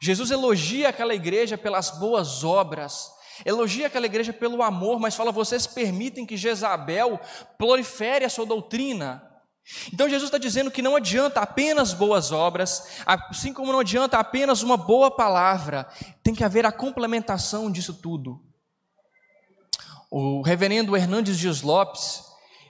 Jesus 0.00 0.30
elogia 0.30 0.88
aquela 0.88 1.14
igreja 1.14 1.56
pelas 1.56 1.90
boas 1.90 2.44
obras 2.44 3.10
Elogia 3.44 3.86
aquela 3.86 4.06
igreja 4.06 4.32
pelo 4.32 4.62
amor, 4.62 5.00
mas 5.00 5.14
fala: 5.14 5.32
vocês 5.32 5.66
permitem 5.66 6.26
que 6.26 6.36
Jezabel 6.36 7.20
prolifere 7.56 8.24
a 8.24 8.28
sua 8.28 8.46
doutrina. 8.46 9.28
Então 9.92 10.08
Jesus 10.08 10.24
está 10.24 10.38
dizendo 10.38 10.70
que 10.70 10.82
não 10.82 10.96
adianta 10.96 11.40
apenas 11.40 11.92
boas 11.92 12.32
obras, 12.32 12.88
assim 13.06 13.52
como 13.52 13.72
não 13.72 13.78
adianta 13.78 14.18
apenas 14.18 14.62
uma 14.62 14.76
boa 14.76 15.10
palavra, 15.10 15.86
tem 16.22 16.34
que 16.34 16.42
haver 16.42 16.66
a 16.66 16.72
complementação 16.72 17.70
disso 17.70 17.94
tudo. 17.94 18.40
O 20.10 20.42
reverendo 20.42 20.96
Hernandes 20.96 21.38
Dias 21.38 21.62
Lopes, 21.62 22.24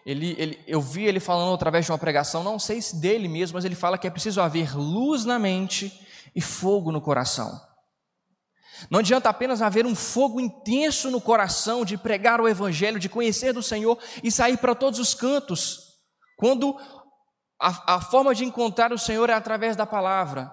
ele, 0.04 0.36
ele, 0.38 0.60
eu 0.66 0.80
vi 0.80 1.04
ele 1.04 1.18
falando 1.18 1.54
através 1.54 1.84
de 1.84 1.90
uma 1.90 1.98
pregação, 1.98 2.44
não 2.44 2.58
sei 2.58 2.80
se 2.80 2.96
dele 2.96 3.26
mesmo, 3.26 3.54
mas 3.56 3.64
ele 3.64 3.74
fala 3.74 3.96
que 3.96 4.06
é 4.06 4.10
preciso 4.10 4.40
haver 4.40 4.76
luz 4.76 5.24
na 5.24 5.38
mente 5.38 5.92
e 6.36 6.40
fogo 6.40 6.92
no 6.92 7.00
coração. 7.00 7.60
Não 8.90 9.00
adianta 9.00 9.28
apenas 9.28 9.62
haver 9.62 9.86
um 9.86 9.94
fogo 9.94 10.40
intenso 10.40 11.10
no 11.10 11.20
coração 11.20 11.84
de 11.84 11.96
pregar 11.96 12.40
o 12.40 12.48
Evangelho, 12.48 12.98
de 12.98 13.08
conhecer 13.08 13.52
do 13.52 13.62
Senhor 13.62 13.98
e 14.22 14.30
sair 14.30 14.56
para 14.56 14.74
todos 14.74 14.98
os 14.98 15.14
cantos, 15.14 15.98
quando 16.36 16.76
a, 17.60 17.96
a 17.96 18.00
forma 18.00 18.34
de 18.34 18.44
encontrar 18.44 18.92
o 18.92 18.98
Senhor 18.98 19.30
é 19.30 19.34
através 19.34 19.76
da 19.76 19.86
palavra. 19.86 20.52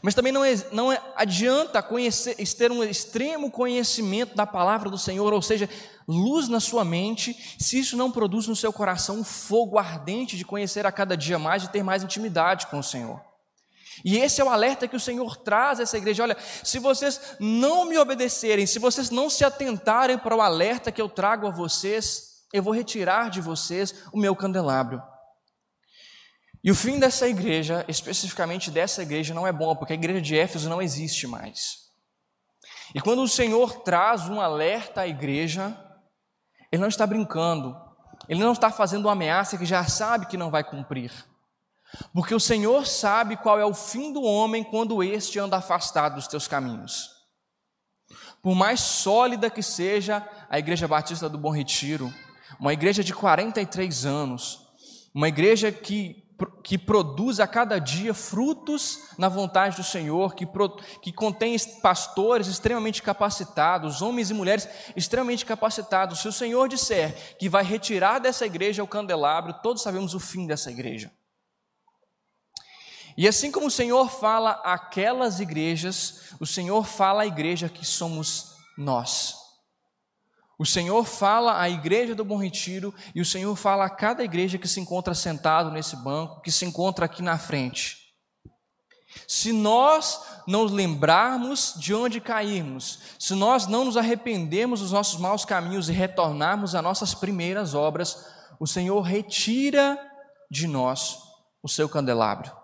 Mas 0.00 0.14
também 0.14 0.32
não, 0.32 0.44
é, 0.44 0.54
não 0.72 0.90
é, 0.90 1.00
adianta 1.16 1.82
conhecer, 1.82 2.34
ter 2.56 2.72
um 2.72 2.82
extremo 2.82 3.50
conhecimento 3.50 4.34
da 4.34 4.46
palavra 4.46 4.88
do 4.88 4.96
Senhor, 4.96 5.32
ou 5.32 5.42
seja, 5.42 5.68
luz 6.08 6.48
na 6.48 6.60
sua 6.60 6.84
mente, 6.84 7.36
se 7.58 7.78
isso 7.78 7.96
não 7.96 8.10
produz 8.10 8.46
no 8.46 8.56
seu 8.56 8.72
coração 8.72 9.16
um 9.16 9.24
fogo 9.24 9.78
ardente 9.78 10.36
de 10.36 10.44
conhecer 10.44 10.86
a 10.86 10.92
cada 10.92 11.16
dia 11.16 11.38
mais, 11.38 11.62
de 11.62 11.68
ter 11.68 11.82
mais 11.82 12.02
intimidade 12.02 12.68
com 12.68 12.78
o 12.78 12.82
Senhor. 12.82 13.20
E 14.04 14.18
esse 14.18 14.40
é 14.40 14.44
o 14.44 14.48
alerta 14.48 14.88
que 14.88 14.96
o 14.96 15.00
Senhor 15.00 15.36
traz 15.36 15.78
a 15.78 15.82
essa 15.82 15.98
igreja. 15.98 16.22
Olha, 16.22 16.36
se 16.62 16.78
vocês 16.78 17.36
não 17.38 17.84
me 17.84 17.98
obedecerem, 17.98 18.66
se 18.66 18.78
vocês 18.78 19.10
não 19.10 19.28
se 19.28 19.44
atentarem 19.44 20.18
para 20.18 20.36
o 20.36 20.40
alerta 20.40 20.92
que 20.92 21.00
eu 21.00 21.08
trago 21.08 21.46
a 21.46 21.50
vocês, 21.50 22.46
eu 22.52 22.62
vou 22.62 22.72
retirar 22.72 23.30
de 23.30 23.40
vocês 23.40 23.94
o 24.12 24.18
meu 24.18 24.34
candelabro. 24.34 25.02
E 26.64 26.70
o 26.70 26.74
fim 26.74 26.98
dessa 26.98 27.28
igreja, 27.28 27.84
especificamente 27.88 28.70
dessa 28.70 29.02
igreja, 29.02 29.34
não 29.34 29.46
é 29.46 29.52
bom, 29.52 29.74
porque 29.74 29.92
a 29.92 29.96
igreja 29.96 30.20
de 30.20 30.38
Éfeso 30.38 30.68
não 30.68 30.80
existe 30.80 31.26
mais. 31.26 31.82
E 32.94 33.00
quando 33.00 33.22
o 33.22 33.28
Senhor 33.28 33.82
traz 33.82 34.28
um 34.28 34.40
alerta 34.40 35.00
à 35.00 35.08
igreja, 35.08 35.76
Ele 36.70 36.80
não 36.80 36.88
está 36.88 37.06
brincando, 37.06 37.74
Ele 38.28 38.40
não 38.40 38.52
está 38.52 38.70
fazendo 38.70 39.06
uma 39.06 39.12
ameaça 39.12 39.58
que 39.58 39.66
já 39.66 39.84
sabe 39.84 40.26
que 40.26 40.36
não 40.36 40.50
vai 40.50 40.62
cumprir. 40.62 41.12
Porque 42.12 42.34
o 42.34 42.40
Senhor 42.40 42.86
sabe 42.86 43.36
qual 43.36 43.58
é 43.58 43.64
o 43.64 43.74
fim 43.74 44.12
do 44.12 44.22
homem 44.22 44.64
quando 44.64 45.02
este 45.02 45.38
anda 45.38 45.56
afastado 45.56 46.14
dos 46.16 46.26
teus 46.26 46.48
caminhos. 46.48 47.10
Por 48.42 48.54
mais 48.54 48.80
sólida 48.80 49.50
que 49.50 49.62
seja 49.62 50.26
a 50.50 50.58
Igreja 50.58 50.88
Batista 50.88 51.28
do 51.28 51.38
Bom 51.38 51.50
Retiro, 51.50 52.12
uma 52.58 52.72
igreja 52.72 53.02
de 53.02 53.14
43 53.14 54.04
anos, 54.04 54.60
uma 55.14 55.28
igreja 55.28 55.70
que 55.70 56.22
que 56.62 56.76
produz 56.76 57.40
a 57.40 57.46
cada 57.46 57.78
dia 57.78 58.12
frutos 58.12 59.10
na 59.16 59.28
vontade 59.28 59.76
do 59.76 59.84
Senhor, 59.84 60.34
que, 60.34 60.44
pro, 60.44 60.76
que 61.00 61.12
contém 61.12 61.56
pastores 61.80 62.46
extremamente 62.46 63.02
capacitados, 63.02 64.02
homens 64.02 64.30
e 64.30 64.34
mulheres 64.34 64.68
extremamente 64.96 65.46
capacitados. 65.46 66.20
Se 66.20 66.28
o 66.28 66.32
Senhor 66.32 66.68
disser 66.68 67.36
que 67.38 67.48
vai 67.48 67.62
retirar 67.62 68.18
dessa 68.18 68.46
igreja 68.46 68.82
o 68.82 68.88
candelabro, 68.88 69.54
todos 69.62 69.82
sabemos 69.82 70.14
o 70.14 70.20
fim 70.20 70.46
dessa 70.46 70.70
igreja. 70.70 71.12
E 73.16 73.28
assim 73.28 73.50
como 73.50 73.66
o 73.66 73.70
Senhor 73.70 74.10
fala 74.10 74.60
aquelas 74.64 75.40
igrejas, 75.40 76.34
o 76.40 76.46
Senhor 76.46 76.84
fala 76.86 77.22
à 77.22 77.26
igreja 77.26 77.68
que 77.68 77.84
somos 77.84 78.52
nós. 78.76 79.34
O 80.58 80.64
Senhor 80.64 81.04
fala 81.04 81.60
à 81.60 81.68
igreja 81.68 82.14
do 82.14 82.24
Bom 82.24 82.36
Retiro 82.36 82.94
e 83.14 83.20
o 83.20 83.24
Senhor 83.24 83.54
fala 83.56 83.84
a 83.84 83.90
cada 83.90 84.22
igreja 84.22 84.58
que 84.58 84.68
se 84.68 84.78
encontra 84.78 85.14
sentado 85.14 85.70
nesse 85.70 85.96
banco, 85.96 86.40
que 86.40 86.52
se 86.52 86.64
encontra 86.64 87.06
aqui 87.06 87.22
na 87.22 87.36
frente. 87.36 87.98
Se 89.26 89.52
nós 89.52 90.20
não 90.46 90.64
lembrarmos 90.64 91.74
de 91.76 91.92
onde 91.92 92.20
caímos, 92.20 93.00
se 93.18 93.34
nós 93.34 93.66
não 93.66 93.84
nos 93.84 93.96
arrependermos 93.96 94.80
dos 94.80 94.92
nossos 94.92 95.18
maus 95.18 95.44
caminhos 95.44 95.88
e 95.88 95.92
retornarmos 95.92 96.74
às 96.74 96.82
nossas 96.82 97.14
primeiras 97.14 97.74
obras, 97.74 98.24
o 98.58 98.66
Senhor 98.66 99.00
retira 99.00 99.98
de 100.50 100.66
nós 100.66 101.18
o 101.62 101.68
seu 101.68 101.88
candelabro. 101.88 102.61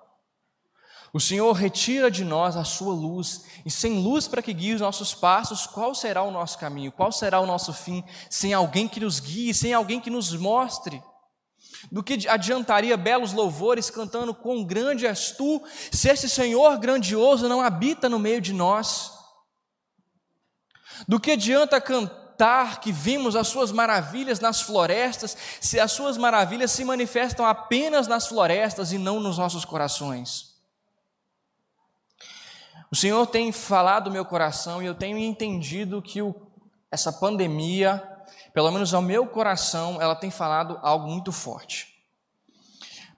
O 1.19 1.21
Senhor 1.21 1.53
retira 1.53 2.13
de 2.13 2.25
nós 2.25 2.57
a 2.57 2.63
sua 2.63 2.95
luz, 2.95 3.43
e 3.67 3.71
sem 3.73 3.99
luz 3.99 4.29
para 4.29 4.41
que 4.41 4.53
guie 4.53 4.75
os 4.75 4.81
nossos 4.81 5.17
passos, 5.17 5.67
qual 5.67 5.93
será 5.93 6.23
o 6.23 6.31
nosso 6.31 6.57
caminho? 6.57 6.93
Qual 6.93 7.11
será 7.11 7.41
o 7.41 7.47
nosso 7.47 7.73
fim? 7.73 8.05
Sem 8.31 8.55
alguém 8.55 8.87
que 8.87 9.01
nos 9.01 9.19
guie, 9.19 9.53
sem 9.53 9.75
alguém 9.75 9.99
que 9.99 10.11
nos 10.11 10.33
mostre. 10.35 11.03
Do 11.91 12.05
que 12.05 12.29
adiantaria 12.29 12.97
belos 12.97 13.33
louvores 13.33 13.91
cantando 13.91 14.33
quão 14.33 14.63
grande 14.63 15.09
és 15.09 15.33
tu, 15.33 15.61
se 15.91 16.09
esse 16.09 16.29
Senhor 16.29 16.79
grandioso 16.79 17.49
não 17.49 17.61
habita 17.61 18.09
no 18.09 18.21
meio 18.21 18.41
de 18.41 18.53
nós? 18.53 19.11
Do 21.09 21.19
que 21.19 21.33
adianta 21.33 21.81
cantar 21.81 22.79
que 22.79 22.93
vimos 22.93 23.35
as 23.35 23.49
suas 23.49 23.73
maravilhas 23.73 24.39
nas 24.39 24.61
florestas, 24.61 25.37
se 25.61 25.81
as 25.81 25.91
suas 25.91 26.17
maravilhas 26.17 26.71
se 26.71 26.85
manifestam 26.85 27.45
apenas 27.45 28.07
nas 28.07 28.29
florestas 28.29 28.93
e 28.93 28.99
não 28.99 29.19
nos 29.19 29.37
nossos 29.37 29.65
corações? 29.65 30.57
O 32.91 32.97
Senhor 32.97 33.27
tem 33.27 33.53
falado 33.53 34.11
meu 34.11 34.25
coração 34.25 34.83
e 34.83 34.87
eu 34.87 34.95
tenho 34.95 35.19
entendido 35.19 36.01
que 36.01 36.23
o, 36.23 36.35
essa 36.91 37.13
pandemia, 37.13 38.03
pelo 38.55 38.71
menos 38.71 38.95
ao 38.95 39.03
meu 39.03 39.27
coração, 39.27 40.01
ela 40.01 40.17
tem 40.17 40.31
falado 40.31 40.79
algo 40.83 41.07
muito 41.07 41.31
forte. 41.31 41.99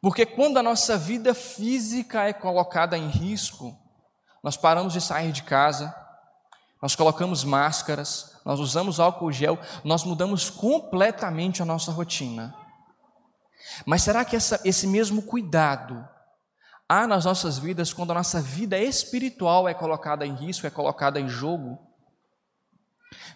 Porque 0.02 0.26
quando 0.26 0.58
a 0.58 0.62
nossa 0.62 0.96
vida 0.96 1.34
física 1.34 2.24
é 2.24 2.32
colocada 2.32 2.98
em 2.98 3.08
risco, 3.08 3.78
nós 4.42 4.56
paramos 4.56 4.92
de 4.92 5.00
sair 5.00 5.30
de 5.30 5.42
casa, 5.42 5.94
nós 6.82 6.96
colocamos 6.96 7.44
máscaras, 7.44 8.40
nós 8.44 8.58
usamos 8.58 8.98
álcool 8.98 9.30
gel, 9.30 9.58
nós 9.84 10.02
mudamos 10.02 10.48
completamente 10.48 11.62
a 11.62 11.66
nossa 11.66 11.92
rotina. 11.92 12.54
Mas 13.84 14.02
será 14.02 14.24
que 14.24 14.34
essa, 14.34 14.60
esse 14.64 14.86
mesmo 14.86 15.22
cuidado 15.22 16.08
há 16.90 17.06
nas 17.06 17.24
nossas 17.24 17.56
vidas 17.56 17.92
quando 17.92 18.10
a 18.10 18.14
nossa 18.14 18.42
vida 18.42 18.76
espiritual 18.76 19.68
é 19.68 19.72
colocada 19.72 20.26
em 20.26 20.34
risco, 20.34 20.66
é 20.66 20.70
colocada 20.70 21.20
em 21.20 21.28
jogo. 21.28 21.78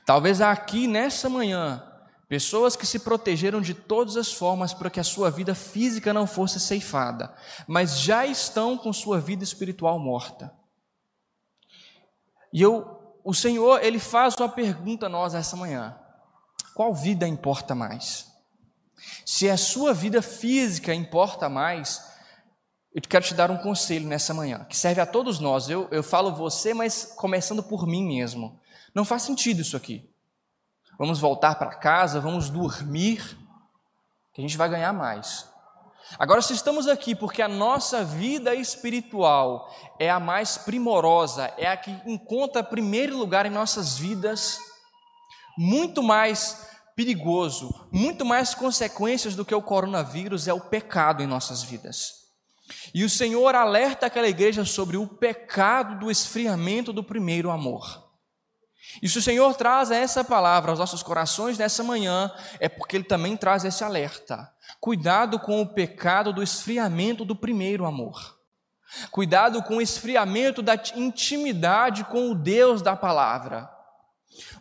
Talvez 0.05 0.41
aqui 0.41 0.89
nessa 0.89 1.29
manhã, 1.29 1.81
pessoas 2.29 2.75
que 2.75 2.85
se 2.85 2.99
protegeram 2.99 3.61
de 3.61 3.73
todas 3.73 4.17
as 4.17 4.33
formas 4.33 4.75
para 4.75 4.91
que 4.91 4.99
a 4.99 5.05
sua 5.05 5.31
vida 5.31 5.55
física 5.55 6.13
não 6.13 6.27
fosse 6.27 6.59
ceifada, 6.59 7.33
mas 7.69 8.01
já 8.01 8.27
estão 8.27 8.77
com 8.77 8.93
sua 8.93 9.21
vida 9.21 9.45
espiritual 9.45 10.01
morta. 10.01 10.53
E 12.53 12.61
eu, 12.61 13.15
o 13.23 13.33
Senhor, 13.33 13.85
ele 13.85 14.01
faz 14.01 14.35
uma 14.35 14.49
pergunta 14.49 15.07
a 15.07 15.09
nós 15.09 15.33
essa 15.33 15.55
manhã: 15.55 15.97
qual 16.75 16.93
vida 16.93 17.29
importa 17.29 17.73
mais? 17.73 18.35
Se 19.25 19.49
a 19.49 19.57
sua 19.57 19.95
vida 19.95 20.21
física 20.21 20.93
importa 20.93 21.49
mais, 21.49 22.14
eu 22.95 23.03
quero 23.03 23.25
te 23.25 23.35
dar 23.35 23.51
um 23.51 23.57
conselho 23.57 24.07
nessa 24.07 24.33
manhã, 24.33 24.65
que 24.69 24.77
serve 24.77 25.01
a 25.01 25.07
todos 25.07 25.41
nós. 25.41 25.69
Eu, 25.69 25.89
eu 25.91 26.01
falo 26.01 26.33
você, 26.33 26.73
mas 26.73 27.13
começando 27.17 27.61
por 27.61 27.89
mim 27.89 28.07
mesmo. 28.07 28.61
Não 28.95 29.05
faz 29.05 29.23
sentido 29.23 29.63
isso 29.63 29.77
aqui. 29.77 30.09
Vamos 30.97 31.19
voltar 31.19 31.57
para 31.57 31.75
casa, 31.75 32.21
vamos 32.21 32.49
dormir, 32.49 33.37
que 34.33 34.41
a 34.41 34.43
gente 34.43 34.57
vai 34.57 34.69
ganhar 34.69 34.93
mais. 34.93 35.45
Agora, 36.17 36.41
se 36.41 36.53
estamos 36.53 36.87
aqui 36.87 37.17
porque 37.17 37.43
a 37.43 37.49
nossa 37.49 38.05
vida 38.05 38.55
espiritual 38.55 39.69
é 39.99 40.09
a 40.09 40.21
mais 40.21 40.57
primorosa, 40.57 41.53
é 41.59 41.67
a 41.67 41.77
que 41.77 41.91
encontra 42.07 42.63
primeiro 42.63 43.19
lugar 43.19 43.45
em 43.45 43.51
nossas 43.51 43.99
vidas, 43.99 44.61
muito 45.59 46.01
mais 46.01 46.69
perigoso, 46.95 47.75
muito 47.91 48.25
mais 48.25 48.55
consequências 48.55 49.35
do 49.35 49.45
que 49.45 49.55
o 49.55 49.63
coronavírus 49.63 50.47
é 50.47 50.53
o 50.53 50.61
pecado 50.61 51.25
em 51.25 51.27
nossas 51.27 51.65
vidas. 51.65 52.24
E 52.95 53.05
o 53.05 53.11
Senhor 53.11 53.55
alerta 53.55 54.07
aquela 54.07 54.29
igreja 54.29 54.65
sobre 54.65 54.97
o 54.97 55.07
pecado 55.07 55.99
do 55.99 56.11
esfriamento 56.11 56.93
do 56.93 57.05
primeiro 57.05 57.51
amor. 57.51 58.03
E 59.03 59.09
se 59.09 59.19
o 59.19 59.23
Senhor 59.23 59.55
traz 59.55 59.91
essa 59.91 60.23
palavra 60.23 60.71
aos 60.71 60.79
nossos 60.79 61.03
corações 61.03 61.59
nessa 61.59 61.83
manhã, 61.83 62.33
é 62.61 62.69
porque 62.69 62.97
Ele 62.97 63.05
também 63.05 63.37
traz 63.37 63.65
esse 63.65 63.83
alerta. 63.83 64.51
Cuidado 64.81 65.39
com 65.39 65.61
o 65.61 65.67
pecado 65.67 66.33
do 66.33 66.43
esfriamento 66.43 67.25
do 67.25 67.35
primeiro 67.35 67.85
amor. 67.85 68.39
Cuidado 69.11 69.63
com 69.63 69.77
o 69.77 69.83
esfriamento 69.83 70.63
da 70.63 70.75
intimidade 70.95 72.05
com 72.05 72.31
o 72.31 72.35
Deus 72.35 72.81
da 72.81 72.95
palavra. 72.95 73.69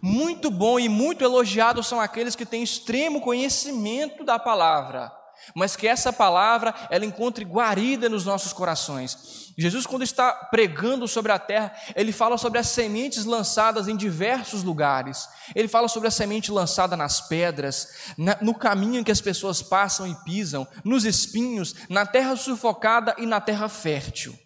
Muito 0.01 0.49
bom 0.49 0.79
e 0.79 0.89
muito 0.89 1.23
elogiado 1.23 1.83
são 1.83 2.01
aqueles 2.01 2.35
que 2.35 2.45
têm 2.45 2.63
extremo 2.63 3.21
conhecimento 3.21 4.23
da 4.23 4.39
palavra 4.39 5.11
mas 5.55 5.75
que 5.75 5.87
essa 5.87 6.11
palavra 6.11 6.73
ela 6.89 7.05
encontre 7.05 7.43
guarida 7.45 8.09
nos 8.09 8.25
nossos 8.25 8.53
corações. 8.53 9.51
Jesus, 9.57 9.85
quando 9.85 10.03
está 10.03 10.31
pregando 10.31 11.07
sobre 11.07 11.31
a 11.31 11.39
terra, 11.39 11.73
ele 11.95 12.11
fala 12.11 12.37
sobre 12.37 12.59
as 12.59 12.67
sementes 12.67 13.25
lançadas 13.25 13.87
em 13.87 13.95
diversos 13.95 14.63
lugares. 14.63 15.27
Ele 15.55 15.67
fala 15.67 15.87
sobre 15.87 16.07
a 16.07 16.11
semente 16.11 16.51
lançada 16.51 16.97
nas 16.97 17.21
pedras, 17.21 18.13
no 18.41 18.55
caminho 18.55 19.03
que 19.03 19.11
as 19.11 19.21
pessoas 19.21 19.61
passam 19.61 20.07
e 20.07 20.15
pisam, 20.23 20.67
nos 20.83 21.05
espinhos, 21.05 21.75
na 21.89 22.05
terra 22.05 22.35
sufocada 22.35 23.15
e 23.17 23.25
na 23.25 23.39
terra 23.39 23.69
fértil. 23.69 24.37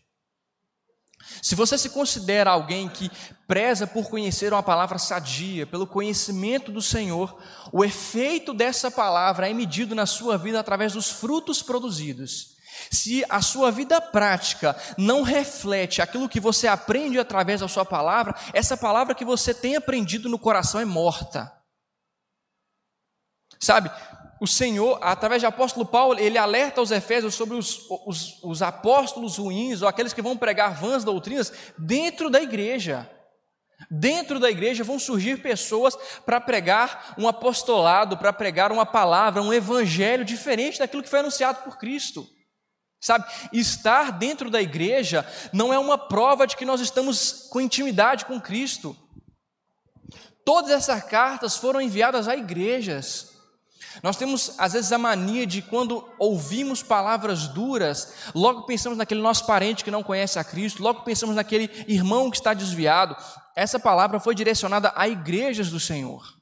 Se 1.42 1.56
você 1.56 1.78
se 1.78 1.90
considera 1.90 2.52
alguém 2.52 2.90
que 2.90 3.12
preza 3.48 3.86
por 3.88 4.10
conhecer 4.10 4.52
uma 4.52 4.64
palavra 4.64 4.98
sadia, 4.98 5.66
pelo 5.66 5.88
conhecimento 5.88 6.72
do 6.72 6.82
Senhor, 6.82 7.38
o 7.72 7.84
efeito 7.84 8.54
dessa 8.54 8.90
palavra 8.92 9.50
é 9.50 9.54
medido 9.54 9.96
na 9.96 10.06
sua 10.06 10.38
vida 10.38 10.60
através 10.60 10.94
dos 10.94 11.10
frutos 11.10 11.62
produzidos. 11.62 12.58
Se 12.92 13.26
a 13.30 13.42
sua 13.42 13.72
vida 13.72 14.00
prática 14.00 14.76
não 14.98 15.24
reflete 15.24 16.02
aquilo 16.02 16.30
que 16.30 16.40
você 16.40 16.68
aprende 16.68 17.20
através 17.20 17.62
da 17.62 17.68
sua 17.68 17.86
palavra, 17.86 18.36
essa 18.54 18.78
palavra 18.78 19.16
que 19.16 19.26
você 19.26 19.54
tem 19.54 19.76
aprendido 19.76 20.30
no 20.30 20.38
coração 20.38 20.80
é 20.80 20.86
morta. 20.86 21.52
Sabe, 23.60 23.90
o 24.40 24.48
Senhor, 24.48 25.00
através 25.02 25.42
do 25.42 25.48
apóstolo 25.48 25.86
Paulo, 25.86 26.20
ele 26.20 26.38
alerta 26.38 26.82
os 26.82 26.92
Efésios 26.92 27.34
sobre 27.34 27.58
os, 27.58 27.88
os, 28.06 28.44
os 28.44 28.62
apóstolos 28.62 29.38
ruins, 29.38 29.82
ou 29.82 29.88
aqueles 29.88 30.14
que 30.14 30.22
vão 30.22 30.38
pregar 30.38 30.80
vãs 30.80 31.04
doutrinas, 31.04 31.52
dentro 31.78 32.30
da 32.30 32.42
igreja. 32.42 33.10
Dentro 33.90 34.40
da 34.40 34.50
igreja 34.50 34.84
vão 34.84 35.00
surgir 35.00 35.42
pessoas 35.42 35.96
para 36.26 36.42
pregar 36.42 37.14
um 37.18 37.28
apostolado, 37.28 38.18
para 38.18 38.34
pregar 38.34 38.72
uma 38.72 38.86
palavra, 38.86 39.42
um 39.42 39.54
evangelho 39.54 40.26
diferente 40.26 40.80
daquilo 40.80 41.04
que 41.04 41.10
foi 41.10 41.20
anunciado 41.20 41.64
por 41.64 41.78
Cristo. 41.78 42.28
Sabe, 43.00 43.26
estar 43.54 44.12
dentro 44.12 44.50
da 44.50 44.60
igreja 44.60 45.26
não 45.54 45.72
é 45.72 45.78
uma 45.78 45.98
prova 45.98 46.48
de 46.48 46.58
que 46.58 46.66
nós 46.66 46.82
estamos 46.82 47.48
com 47.52 47.62
intimidade 47.62 48.26
com 48.26 48.42
Cristo. 48.42 48.98
Todas 50.44 50.72
essas 50.72 51.04
cartas 51.04 51.58
foram 51.58 51.80
enviadas 51.80 52.28
a 52.28 52.36
igrejas. 52.36 53.37
Nós 54.04 54.18
temos, 54.18 54.54
às 54.58 54.74
vezes, 54.74 54.92
a 54.92 54.98
mania 54.98 55.46
de 55.46 55.62
quando 55.62 56.08
ouvimos 56.20 56.84
palavras 56.84 57.48
duras, 57.48 58.14
logo 58.34 58.64
pensamos 58.64 58.98
naquele 58.98 59.22
nosso 59.22 59.46
parente 59.46 59.84
que 59.84 59.92
não 59.92 60.04
conhece 60.04 60.40
a 60.40 60.44
Cristo, 60.44 60.84
logo 60.84 61.04
pensamos 61.04 61.36
naquele 61.36 61.70
irmão 61.88 62.30
que 62.30 62.38
está 62.38 62.54
desviado. 62.54 63.16
Essa 63.56 63.80
palavra 63.80 64.20
foi 64.20 64.36
direcionada 64.36 64.92
a 64.96 65.08
igrejas 65.08 65.70
do 65.70 65.80
Senhor. 65.80 66.38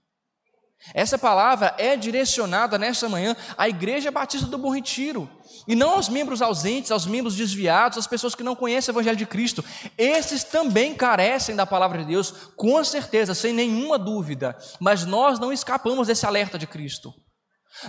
Essa 0.93 1.17
palavra 1.17 1.73
é 1.77 1.95
direcionada 1.95 2.77
nessa 2.77 3.09
manhã 3.09 3.35
à 3.57 3.67
Igreja 3.67 4.11
Batista 4.11 4.45
do 4.47 4.57
Bom 4.57 4.69
Retiro, 4.69 5.29
e 5.67 5.75
não 5.75 5.91
aos 5.91 6.09
membros 6.09 6.41
ausentes, 6.41 6.91
aos 6.91 7.07
membros 7.07 7.35
desviados, 7.35 7.97
às 7.97 8.05
pessoas 8.05 8.35
que 8.35 8.43
não 8.43 8.55
conhecem 8.55 8.91
o 8.91 8.93
Evangelho 8.93 9.17
de 9.17 9.25
Cristo. 9.25 9.65
Esses 9.97 10.43
também 10.43 10.93
carecem 10.93 11.55
da 11.55 11.65
palavra 11.65 11.99
de 11.99 12.05
Deus, 12.05 12.31
com 12.55 12.83
certeza, 12.83 13.33
sem 13.33 13.51
nenhuma 13.53 13.97
dúvida, 13.97 14.55
mas 14.79 15.05
nós 15.05 15.39
não 15.39 15.51
escapamos 15.51 16.07
desse 16.07 16.25
alerta 16.25 16.59
de 16.59 16.67
Cristo. 16.67 17.13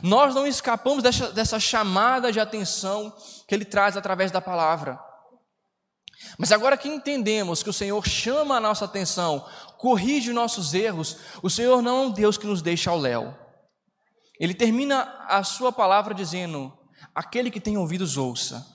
Nós 0.02 0.34
não 0.34 0.46
escapamos 0.46 1.02
dessa, 1.02 1.30
dessa 1.32 1.60
chamada 1.60 2.32
de 2.32 2.40
atenção 2.40 3.14
que 3.46 3.54
Ele 3.54 3.64
traz 3.64 3.96
através 3.96 4.30
da 4.30 4.40
palavra. 4.40 4.98
Mas 6.38 6.50
agora 6.50 6.76
que 6.76 6.88
entendemos 6.88 7.62
que 7.62 7.70
o 7.70 7.74
Senhor 7.74 8.06
chama 8.06 8.56
a 8.56 8.60
nossa 8.60 8.84
atenção, 8.84 9.46
corrige 9.78 10.32
nossos 10.32 10.74
erros, 10.74 11.18
o 11.42 11.50
Senhor 11.50 11.82
não 11.82 11.98
é 11.98 12.06
um 12.06 12.10
Deus 12.10 12.36
que 12.36 12.46
nos 12.46 12.62
deixa 12.62 12.90
ao 12.90 12.98
léu. 12.98 13.36
Ele 14.40 14.54
termina 14.54 15.02
a 15.28 15.42
sua 15.44 15.72
palavra 15.72 16.14
dizendo: 16.14 16.72
Aquele 17.14 17.50
que 17.50 17.60
tem 17.60 17.76
ouvidos, 17.76 18.16
ouça. 18.16 18.66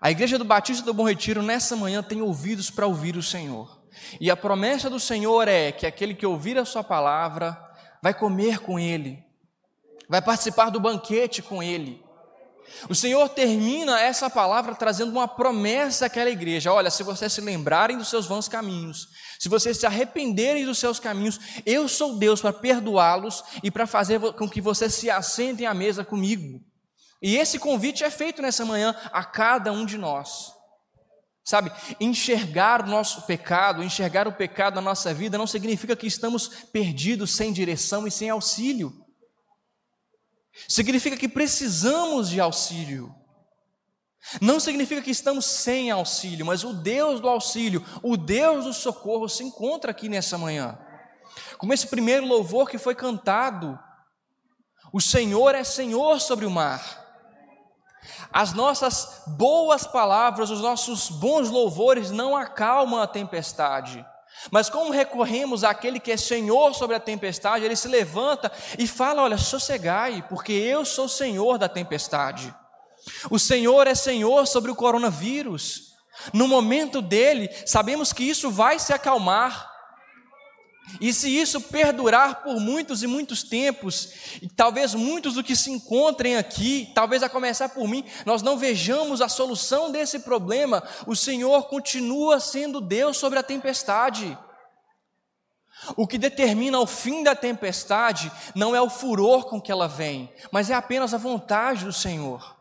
A 0.00 0.10
igreja 0.10 0.36
do 0.36 0.44
Batista 0.44 0.84
do 0.84 0.92
Bom 0.92 1.04
Retiro, 1.04 1.42
nessa 1.42 1.74
manhã, 1.74 2.02
tem 2.02 2.20
ouvidos 2.20 2.70
para 2.70 2.86
ouvir 2.86 3.16
o 3.16 3.22
Senhor. 3.22 3.82
E 4.20 4.30
a 4.30 4.36
promessa 4.36 4.90
do 4.90 5.00
Senhor 5.00 5.48
é 5.48 5.72
que 5.72 5.86
aquele 5.86 6.14
que 6.14 6.26
ouvir 6.26 6.58
a 6.58 6.64
Sua 6.64 6.84
palavra 6.84 7.58
vai 8.04 8.12
comer 8.12 8.60
com 8.60 8.78
Ele, 8.78 9.24
vai 10.06 10.20
participar 10.20 10.68
do 10.68 10.78
banquete 10.78 11.40
com 11.40 11.62
Ele. 11.62 12.04
O 12.86 12.94
Senhor 12.94 13.26
termina 13.30 13.98
essa 13.98 14.28
palavra 14.28 14.74
trazendo 14.74 15.10
uma 15.10 15.26
promessa 15.26 16.04
àquela 16.04 16.28
igreja: 16.28 16.70
olha, 16.70 16.90
se 16.90 17.02
vocês 17.02 17.32
se 17.32 17.40
lembrarem 17.40 17.96
dos 17.96 18.08
seus 18.08 18.26
vãos 18.26 18.46
caminhos, 18.46 19.08
se 19.38 19.48
vocês 19.48 19.78
se 19.78 19.86
arrependerem 19.86 20.66
dos 20.66 20.76
seus 20.76 21.00
caminhos, 21.00 21.40
eu 21.64 21.88
sou 21.88 22.18
Deus 22.18 22.42
para 22.42 22.52
perdoá-los 22.52 23.42
e 23.62 23.70
para 23.70 23.86
fazer 23.86 24.20
com 24.34 24.50
que 24.50 24.60
vocês 24.60 24.92
se 24.92 25.08
assentem 25.08 25.66
à 25.66 25.72
mesa 25.72 26.04
comigo. 26.04 26.60
E 27.22 27.38
esse 27.38 27.58
convite 27.58 28.04
é 28.04 28.10
feito 28.10 28.42
nessa 28.42 28.66
manhã 28.66 28.94
a 29.14 29.24
cada 29.24 29.72
um 29.72 29.86
de 29.86 29.96
nós. 29.96 30.53
Sabe, 31.44 31.70
enxergar 32.00 32.82
o 32.82 32.88
nosso 32.88 33.22
pecado, 33.26 33.82
enxergar 33.82 34.26
o 34.26 34.32
pecado 34.32 34.76
na 34.76 34.80
nossa 34.80 35.12
vida 35.12 35.36
não 35.36 35.46
significa 35.46 35.94
que 35.94 36.06
estamos 36.06 36.48
perdidos, 36.72 37.36
sem 37.36 37.52
direção 37.52 38.06
e 38.06 38.10
sem 38.10 38.30
auxílio. 38.30 39.04
Significa 40.66 41.18
que 41.18 41.28
precisamos 41.28 42.30
de 42.30 42.40
auxílio. 42.40 43.14
Não 44.40 44.58
significa 44.58 45.02
que 45.02 45.10
estamos 45.10 45.44
sem 45.44 45.90
auxílio, 45.90 46.46
mas 46.46 46.64
o 46.64 46.72
Deus 46.72 47.20
do 47.20 47.28
auxílio, 47.28 47.84
o 48.02 48.16
Deus 48.16 48.64
do 48.64 48.72
socorro 48.72 49.28
se 49.28 49.44
encontra 49.44 49.90
aqui 49.90 50.08
nessa 50.08 50.38
manhã. 50.38 50.78
Como 51.58 51.74
esse 51.74 51.86
primeiro 51.88 52.26
louvor 52.26 52.70
que 52.70 52.78
foi 52.78 52.94
cantado, 52.94 53.78
o 54.90 55.00
Senhor 55.00 55.54
é 55.54 55.62
Senhor 55.62 56.20
sobre 56.20 56.46
o 56.46 56.50
mar. 56.50 57.03
As 58.32 58.52
nossas 58.52 59.22
boas 59.26 59.86
palavras, 59.86 60.50
os 60.50 60.60
nossos 60.60 61.08
bons 61.08 61.50
louvores 61.50 62.10
não 62.10 62.36
acalmam 62.36 63.00
a 63.00 63.06
tempestade. 63.06 64.04
Mas 64.50 64.68
como 64.68 64.92
recorremos 64.92 65.64
àquele 65.64 66.00
que 66.00 66.12
é 66.12 66.16
Senhor 66.16 66.74
sobre 66.74 66.96
a 66.96 67.00
tempestade, 67.00 67.64
ele 67.64 67.76
se 67.76 67.88
levanta 67.88 68.50
e 68.78 68.86
fala: 68.86 69.22
Olha, 69.22 69.38
sossegai, 69.38 70.24
porque 70.28 70.52
eu 70.52 70.84
sou 70.84 71.08
Senhor 71.08 71.58
da 71.58 71.68
tempestade. 71.68 72.54
O 73.30 73.38
Senhor 73.38 73.86
é 73.86 73.94
Senhor 73.94 74.46
sobre 74.46 74.70
o 74.70 74.74
coronavírus. 74.74 75.94
No 76.32 76.46
momento 76.46 77.02
dele, 77.02 77.50
sabemos 77.66 78.12
que 78.12 78.24
isso 78.24 78.50
vai 78.50 78.78
se 78.78 78.92
acalmar. 78.92 79.73
E 81.00 81.12
se 81.12 81.28
isso 81.28 81.60
perdurar 81.60 82.42
por 82.42 82.60
muitos 82.60 83.02
e 83.02 83.06
muitos 83.06 83.42
tempos, 83.42 84.38
e 84.40 84.48
talvez 84.48 84.94
muitos 84.94 85.34
do 85.34 85.42
que 85.42 85.56
se 85.56 85.70
encontrem 85.70 86.36
aqui, 86.36 86.92
talvez 86.94 87.22
a 87.22 87.28
começar 87.28 87.70
por 87.70 87.88
mim, 87.88 88.04
nós 88.24 88.42
não 88.42 88.56
vejamos 88.56 89.20
a 89.20 89.28
solução 89.28 89.90
desse 89.90 90.20
problema, 90.20 90.82
o 91.06 91.16
Senhor 91.16 91.68
continua 91.68 92.38
sendo 92.38 92.80
Deus 92.80 93.16
sobre 93.16 93.38
a 93.38 93.42
tempestade. 93.42 94.38
O 95.96 96.06
que 96.06 96.16
determina 96.16 96.78
o 96.78 96.86
fim 96.86 97.22
da 97.22 97.34
tempestade 97.34 98.30
não 98.54 98.74
é 98.74 98.80
o 98.80 98.88
furor 98.88 99.46
com 99.46 99.60
que 99.60 99.72
ela 99.72 99.88
vem, 99.88 100.32
mas 100.52 100.70
é 100.70 100.74
apenas 100.74 101.12
a 101.12 101.18
vontade 101.18 101.84
do 101.84 101.92
Senhor. 101.92 102.54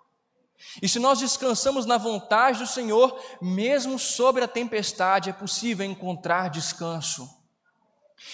E 0.81 0.89
se 0.89 0.97
nós 0.97 1.19
descansamos 1.19 1.85
na 1.85 1.97
vontade 1.97 2.59
do 2.59 2.67
Senhor, 2.67 3.21
mesmo 3.41 3.99
sobre 3.99 4.43
a 4.43 4.47
tempestade, 4.47 5.29
é 5.29 5.33
possível 5.33 5.85
encontrar 5.85 6.49
descanso. 6.49 7.42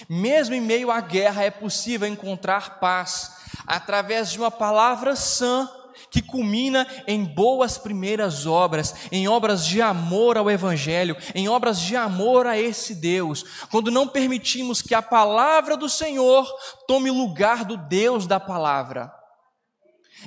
Mesmo 0.07 0.55
em 0.55 0.61
meio 0.61 0.91
à 0.91 1.01
guerra, 1.01 1.43
é 1.43 1.51
possível 1.51 2.07
encontrar 2.07 2.79
paz 2.79 3.31
através 3.65 4.31
de 4.31 4.39
uma 4.39 4.51
palavra 4.51 5.15
sã 5.15 5.69
que 6.11 6.21
culmina 6.21 6.87
em 7.07 7.23
boas 7.23 7.77
primeiras 7.77 8.45
obras, 8.45 8.95
em 9.11 9.27
obras 9.27 9.65
de 9.65 9.81
amor 9.81 10.37
ao 10.37 10.49
Evangelho, 10.49 11.15
em 11.35 11.47
obras 11.47 11.79
de 11.79 11.95
amor 11.95 12.47
a 12.47 12.57
esse 12.57 12.95
Deus, 12.95 13.45
quando 13.69 13.91
não 13.91 14.07
permitimos 14.07 14.81
que 14.81 14.95
a 14.95 15.01
palavra 15.01 15.77
do 15.77 15.89
Senhor 15.89 16.47
tome 16.87 17.11
lugar 17.11 17.63
do 17.65 17.77
Deus 17.77 18.25
da 18.25 18.39
palavra. 18.39 19.11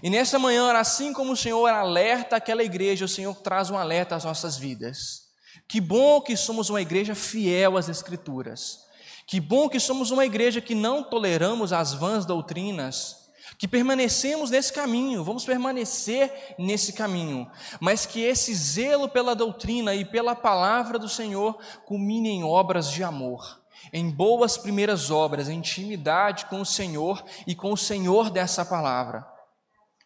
E 0.03 0.09
nessa 0.09 0.39
manhã, 0.39 0.73
assim 0.73 1.13
como 1.13 1.33
o 1.33 1.37
Senhor 1.37 1.67
alerta 1.67 2.37
aquela 2.37 2.63
igreja, 2.63 3.05
o 3.05 3.09
Senhor 3.09 3.35
traz 3.37 3.69
um 3.69 3.77
alerta 3.77 4.15
às 4.15 4.25
nossas 4.25 4.57
vidas. 4.57 5.23
Que 5.69 5.81
bom 5.81 6.21
que 6.21 6.37
somos 6.37 6.71
uma 6.71 6.81
igreja 6.81 7.15
fiel 7.15 7.77
às 7.77 7.89
Escrituras. 7.89 8.79
Que 9.27 9.41
bom 9.41 9.69
que 9.69 9.81
somos 9.81 10.11
uma 10.11 10.25
igreja 10.25 10.61
que 10.61 10.75
não 10.75 11.03
toleramos 11.03 11.73
as 11.73 11.95
vãs 11.95 12.27
doutrinas, 12.27 13.23
que 13.59 13.69
permanecemos 13.69 14.51
nesse 14.51 14.73
caminho, 14.73 15.23
vamos 15.23 15.45
permanecer 15.45 16.55
nesse 16.59 16.93
caminho, 16.93 17.49
mas 17.81 18.05
que 18.05 18.21
esse 18.21 18.53
zelo 18.55 19.09
pela 19.09 19.35
doutrina 19.35 19.95
e 19.95 20.05
pela 20.05 20.35
palavra 20.35 20.99
do 20.99 21.09
Senhor 21.09 21.57
culmine 21.85 22.31
em 22.31 22.45
obras 22.45 22.91
de 22.91 23.05
amor, 23.05 23.61
em 23.93 24.11
boas 24.11 24.57
primeiras 24.57 25.11
obras, 25.11 25.49
em 25.49 25.59
intimidade 25.59 26.47
com 26.47 26.61
o 26.61 26.67
Senhor 26.67 27.25
e 27.47 27.55
com 27.55 27.73
o 27.73 27.77
Senhor 27.77 28.31
dessa 28.31 28.65
palavra. 28.65 29.25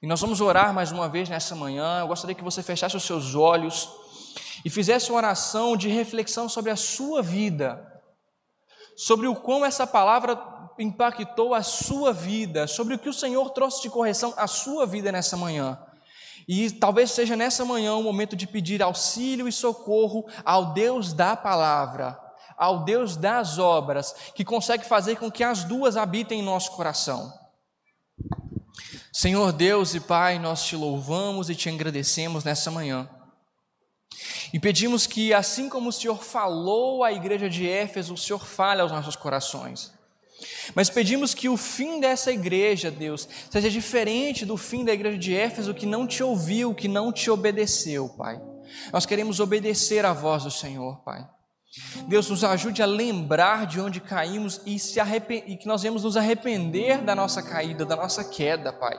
E 0.03 0.07
nós 0.07 0.21
vamos 0.21 0.43
orar 0.43 0.75
mais 0.75 0.93
uma 0.93 1.09
vez 1.09 1.29
nessa 1.29 1.55
manhã. 1.55 2.01
Eu 2.01 2.09
gostaria 2.09 2.35
que 2.35 2.45
você 2.45 2.63
fechasse 2.63 2.97
os 2.97 3.05
seus 3.05 3.35
olhos 3.35 3.89
e 4.65 4.69
fizesse 4.69 5.11
uma 5.11 5.17
oração 5.17 5.77
de 5.77 5.89
reflexão 5.89 6.49
sobre 6.49 6.71
a 6.71 6.77
sua 6.77 7.23
vida 7.23 7.96
sobre 8.97 9.29
o 9.29 9.37
quão 9.37 9.65
essa 9.65 9.87
palavra 9.87 10.39
impactou 10.79 11.55
a 11.55 11.63
sua 11.63 12.13
vida, 12.13 12.67
sobre 12.67 12.95
o 12.95 12.99
que 12.99 13.09
o 13.09 13.13
Senhor 13.13 13.51
trouxe 13.51 13.83
de 13.83 13.91
correção 13.91 14.35
à 14.37 14.47
sua 14.47 14.87
vida 14.87 15.13
nessa 15.13 15.37
manhã. 15.37 15.79
E 16.49 16.71
talvez 16.71 17.11
seja 17.11 17.35
nessa 17.35 17.65
manhã 17.65 17.95
o 17.95 18.03
momento 18.03 18.37
de 18.37 18.47
pedir 18.47 18.83
auxílio 18.83 19.49
e 19.49 19.53
socorro 19.53 20.27
ao 20.45 20.73
Deus 20.73 21.13
da 21.13 21.37
palavra, 21.37 22.19
ao 22.57 22.85
Deus 22.85 23.17
das 23.17 23.59
obras, 23.59 24.15
que 24.35 24.45
consegue 24.45 24.85
fazer 24.85 25.17
com 25.17 25.31
que 25.31 25.43
as 25.43 25.65
duas 25.65 25.97
habitem 25.97 26.41
em 26.41 26.45
nosso 26.45 26.73
coração. 26.73 27.33
Senhor 29.13 29.51
Deus 29.51 29.95
e 29.95 30.01
Pai, 30.01 30.39
nós 30.39 30.65
te 30.65 30.77
louvamos 30.77 31.51
e 31.51 31.55
te 31.55 31.69
agradecemos 31.69 32.45
nessa 32.45 32.71
manhã. 32.71 33.09
E 34.53 34.59
pedimos 34.59 35.07
que, 35.07 35.33
assim 35.35 35.69
como 35.69 35.89
o 35.89 35.93
Senhor 35.93 36.23
falou 36.23 37.03
à 37.03 37.13
igreja 37.13 37.49
de 37.49 37.69
Éfeso, 37.69 38.15
o 38.15 38.19
Senhor 38.19 38.45
fale 38.45 38.81
aos 38.81 38.93
nossos 38.93 39.17
corações. 39.17 39.93
Mas 40.75 40.91
pedimos 40.91 41.35
que 41.35 41.49
o 41.49 41.57
fim 41.57 42.01
dessa 42.01 42.31
igreja, 42.31 42.91
Deus, 42.91 43.29
seja 43.51 43.71
diferente 43.71 44.45
do 44.45 44.57
fim 44.57 44.85
da 44.85 44.93
igreja 44.93 45.19
de 45.19 45.35
Éfeso 45.35 45.75
que 45.75 45.87
não 45.87 46.07
te 46.07 46.23
ouviu, 46.23 46.75
que 46.75 46.89
não 46.89 47.13
te 47.13 47.31
obedeceu, 47.31 48.09
Pai. 48.11 48.41
Nós 48.93 49.07
queremos 49.07 49.41
obedecer 49.41 50.05
à 50.05 50.13
voz 50.13 50.45
do 50.45 50.51
Senhor, 50.51 51.01
Pai. 51.05 51.27
Deus 52.07 52.31
nos 52.31 52.43
ajude 52.43 52.83
a 52.83 52.87
lembrar 52.87 53.67
de 53.67 53.81
onde 53.81 54.01
caímos 54.01 54.61
e, 54.65 54.79
se 54.79 54.99
e 55.47 55.57
que 55.57 55.67
nós 55.67 55.83
vamos 55.83 56.05
nos 56.05 56.17
arrepender 56.17 57.03
da 57.03 57.15
nossa 57.15 57.43
caída, 57.43 57.85
da 57.85 57.97
nossa 57.97 58.25
queda, 58.25 58.73
Pai. 58.73 58.99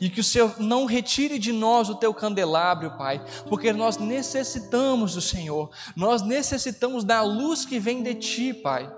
E 0.00 0.10
que 0.10 0.20
o 0.20 0.24
Senhor 0.24 0.54
não 0.58 0.84
retire 0.84 1.38
de 1.38 1.52
nós 1.52 1.88
o 1.88 1.94
teu 1.94 2.12
candelabro, 2.12 2.90
Pai, 2.98 3.22
porque 3.48 3.72
nós 3.72 3.96
necessitamos 3.96 5.14
do 5.14 5.20
Senhor, 5.20 5.70
nós 5.96 6.22
necessitamos 6.22 7.04
da 7.04 7.22
luz 7.22 7.64
que 7.64 7.78
vem 7.78 8.02
de 8.02 8.14
Ti, 8.14 8.54
Pai. 8.54 8.90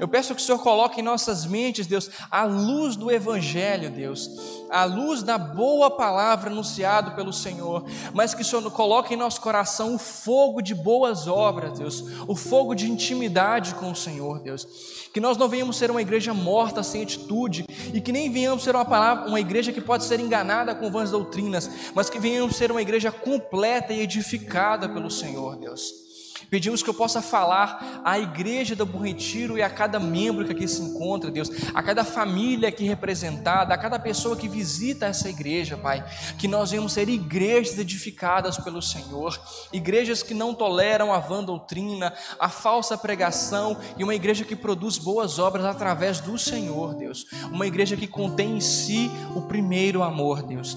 Eu 0.00 0.08
peço 0.08 0.34
que 0.34 0.40
o 0.40 0.44
Senhor 0.44 0.58
coloque 0.58 1.00
em 1.00 1.04
nossas 1.04 1.46
mentes, 1.46 1.86
Deus, 1.86 2.10
a 2.30 2.44
luz 2.44 2.96
do 2.96 3.10
Evangelho, 3.10 3.90
Deus, 3.90 4.28
a 4.68 4.84
luz 4.84 5.22
da 5.22 5.38
boa 5.38 5.90
palavra 5.90 6.50
anunciada 6.50 7.12
pelo 7.12 7.32
Senhor, 7.32 7.84
mas 8.12 8.34
que 8.34 8.42
o 8.42 8.44
Senhor 8.44 8.68
coloque 8.70 9.14
em 9.14 9.16
nosso 9.16 9.40
coração 9.40 9.94
o 9.94 9.98
fogo 9.98 10.60
de 10.60 10.74
boas 10.74 11.28
obras, 11.28 11.78
Deus, 11.78 12.04
o 12.26 12.34
fogo 12.34 12.74
de 12.74 12.90
intimidade 12.90 13.74
com 13.74 13.90
o 13.90 13.96
Senhor, 13.96 14.40
Deus. 14.40 14.66
Que 15.12 15.20
nós 15.20 15.36
não 15.36 15.48
venhamos 15.48 15.76
ser 15.76 15.90
uma 15.90 16.02
igreja 16.02 16.34
morta, 16.34 16.82
sem 16.82 17.02
atitude, 17.02 17.64
e 17.94 18.00
que 18.00 18.12
nem 18.12 18.30
venhamos 18.30 18.64
ser 18.64 18.74
uma, 18.74 18.84
palavra, 18.84 19.28
uma 19.28 19.40
igreja 19.40 19.72
que 19.72 19.80
pode 19.80 20.04
ser 20.04 20.20
enganada 20.26 20.74
com 20.74 20.90
vãs 20.90 21.10
doutrinas, 21.10 21.70
mas 21.94 22.10
que 22.10 22.18
venhamos 22.18 22.56
ser 22.56 22.70
uma 22.70 22.82
igreja 22.82 23.10
completa 23.10 23.92
e 23.92 24.00
edificada 24.00 24.88
pelo 24.88 25.10
Senhor, 25.10 25.56
Deus. 25.56 26.05
Pedimos 26.50 26.82
que 26.82 26.90
eu 26.90 26.94
possa 26.94 27.20
falar 27.20 28.02
à 28.04 28.18
igreja 28.18 28.76
do 28.76 28.86
Bom 28.86 29.00
Retiro 29.00 29.58
e 29.58 29.62
a 29.62 29.70
cada 29.70 29.98
membro 29.98 30.44
que 30.44 30.52
aqui 30.52 30.68
se 30.68 30.80
encontra, 30.80 31.30
Deus, 31.30 31.50
a 31.74 31.82
cada 31.82 32.04
família 32.04 32.68
aqui 32.68 32.84
representada, 32.84 33.74
a 33.74 33.78
cada 33.78 33.98
pessoa 33.98 34.36
que 34.36 34.48
visita 34.48 35.06
essa 35.06 35.28
igreja, 35.28 35.76
Pai, 35.76 36.04
que 36.38 36.48
nós 36.48 36.70
venhamos 36.70 36.92
ser 36.92 37.08
igrejas 37.08 37.78
edificadas 37.78 38.58
pelo 38.58 38.80
Senhor, 38.80 39.38
igrejas 39.72 40.22
que 40.22 40.34
não 40.34 40.54
toleram 40.54 41.12
a 41.12 41.18
vã 41.18 41.42
doutrina, 41.42 42.12
a 42.38 42.48
falsa 42.48 42.96
pregação 42.96 43.76
e 43.96 44.04
uma 44.04 44.14
igreja 44.14 44.44
que 44.44 44.56
produz 44.56 44.98
boas 44.98 45.38
obras 45.38 45.64
através 45.64 46.20
do 46.20 46.38
Senhor, 46.38 46.94
Deus, 46.94 47.26
uma 47.50 47.66
igreja 47.66 47.96
que 47.96 48.06
contém 48.06 48.56
em 48.56 48.60
si 48.60 49.10
o 49.34 49.42
primeiro 49.42 50.02
amor, 50.02 50.42
Deus. 50.42 50.76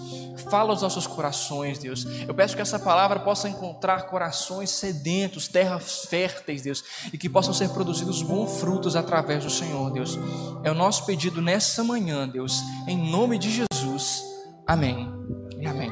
Fala 0.50 0.72
aos 0.72 0.82
nossos 0.82 1.06
corações, 1.06 1.78
Deus. 1.78 2.06
Eu 2.28 2.34
peço 2.34 2.56
que 2.56 2.62
essa 2.62 2.80
palavra 2.80 3.20
possa 3.20 3.50
encontrar 3.50 4.04
corações 4.04 4.70
sedentos, 4.70 5.48
terras 5.60 6.06
férteis, 6.06 6.62
Deus, 6.62 6.84
e 7.12 7.18
que 7.18 7.28
possam 7.28 7.54
ser 7.54 7.70
produzidos 7.70 8.22
bons 8.22 8.62
frutos 8.62 8.96
através 8.96 9.44
do 9.44 9.50
Senhor, 9.50 9.92
Deus. 9.92 10.18
É 10.64 10.72
o 10.72 10.76
nosso 10.76 11.06
pedido 11.06 11.42
nessa 11.42 11.84
manhã, 11.84 12.28
Deus, 12.28 12.62
em 12.88 12.98
nome 12.98 13.38
de 13.38 13.52
Jesus. 13.52 14.24
Amém 14.66 15.12
e 15.60 15.68
amém. 15.68 15.92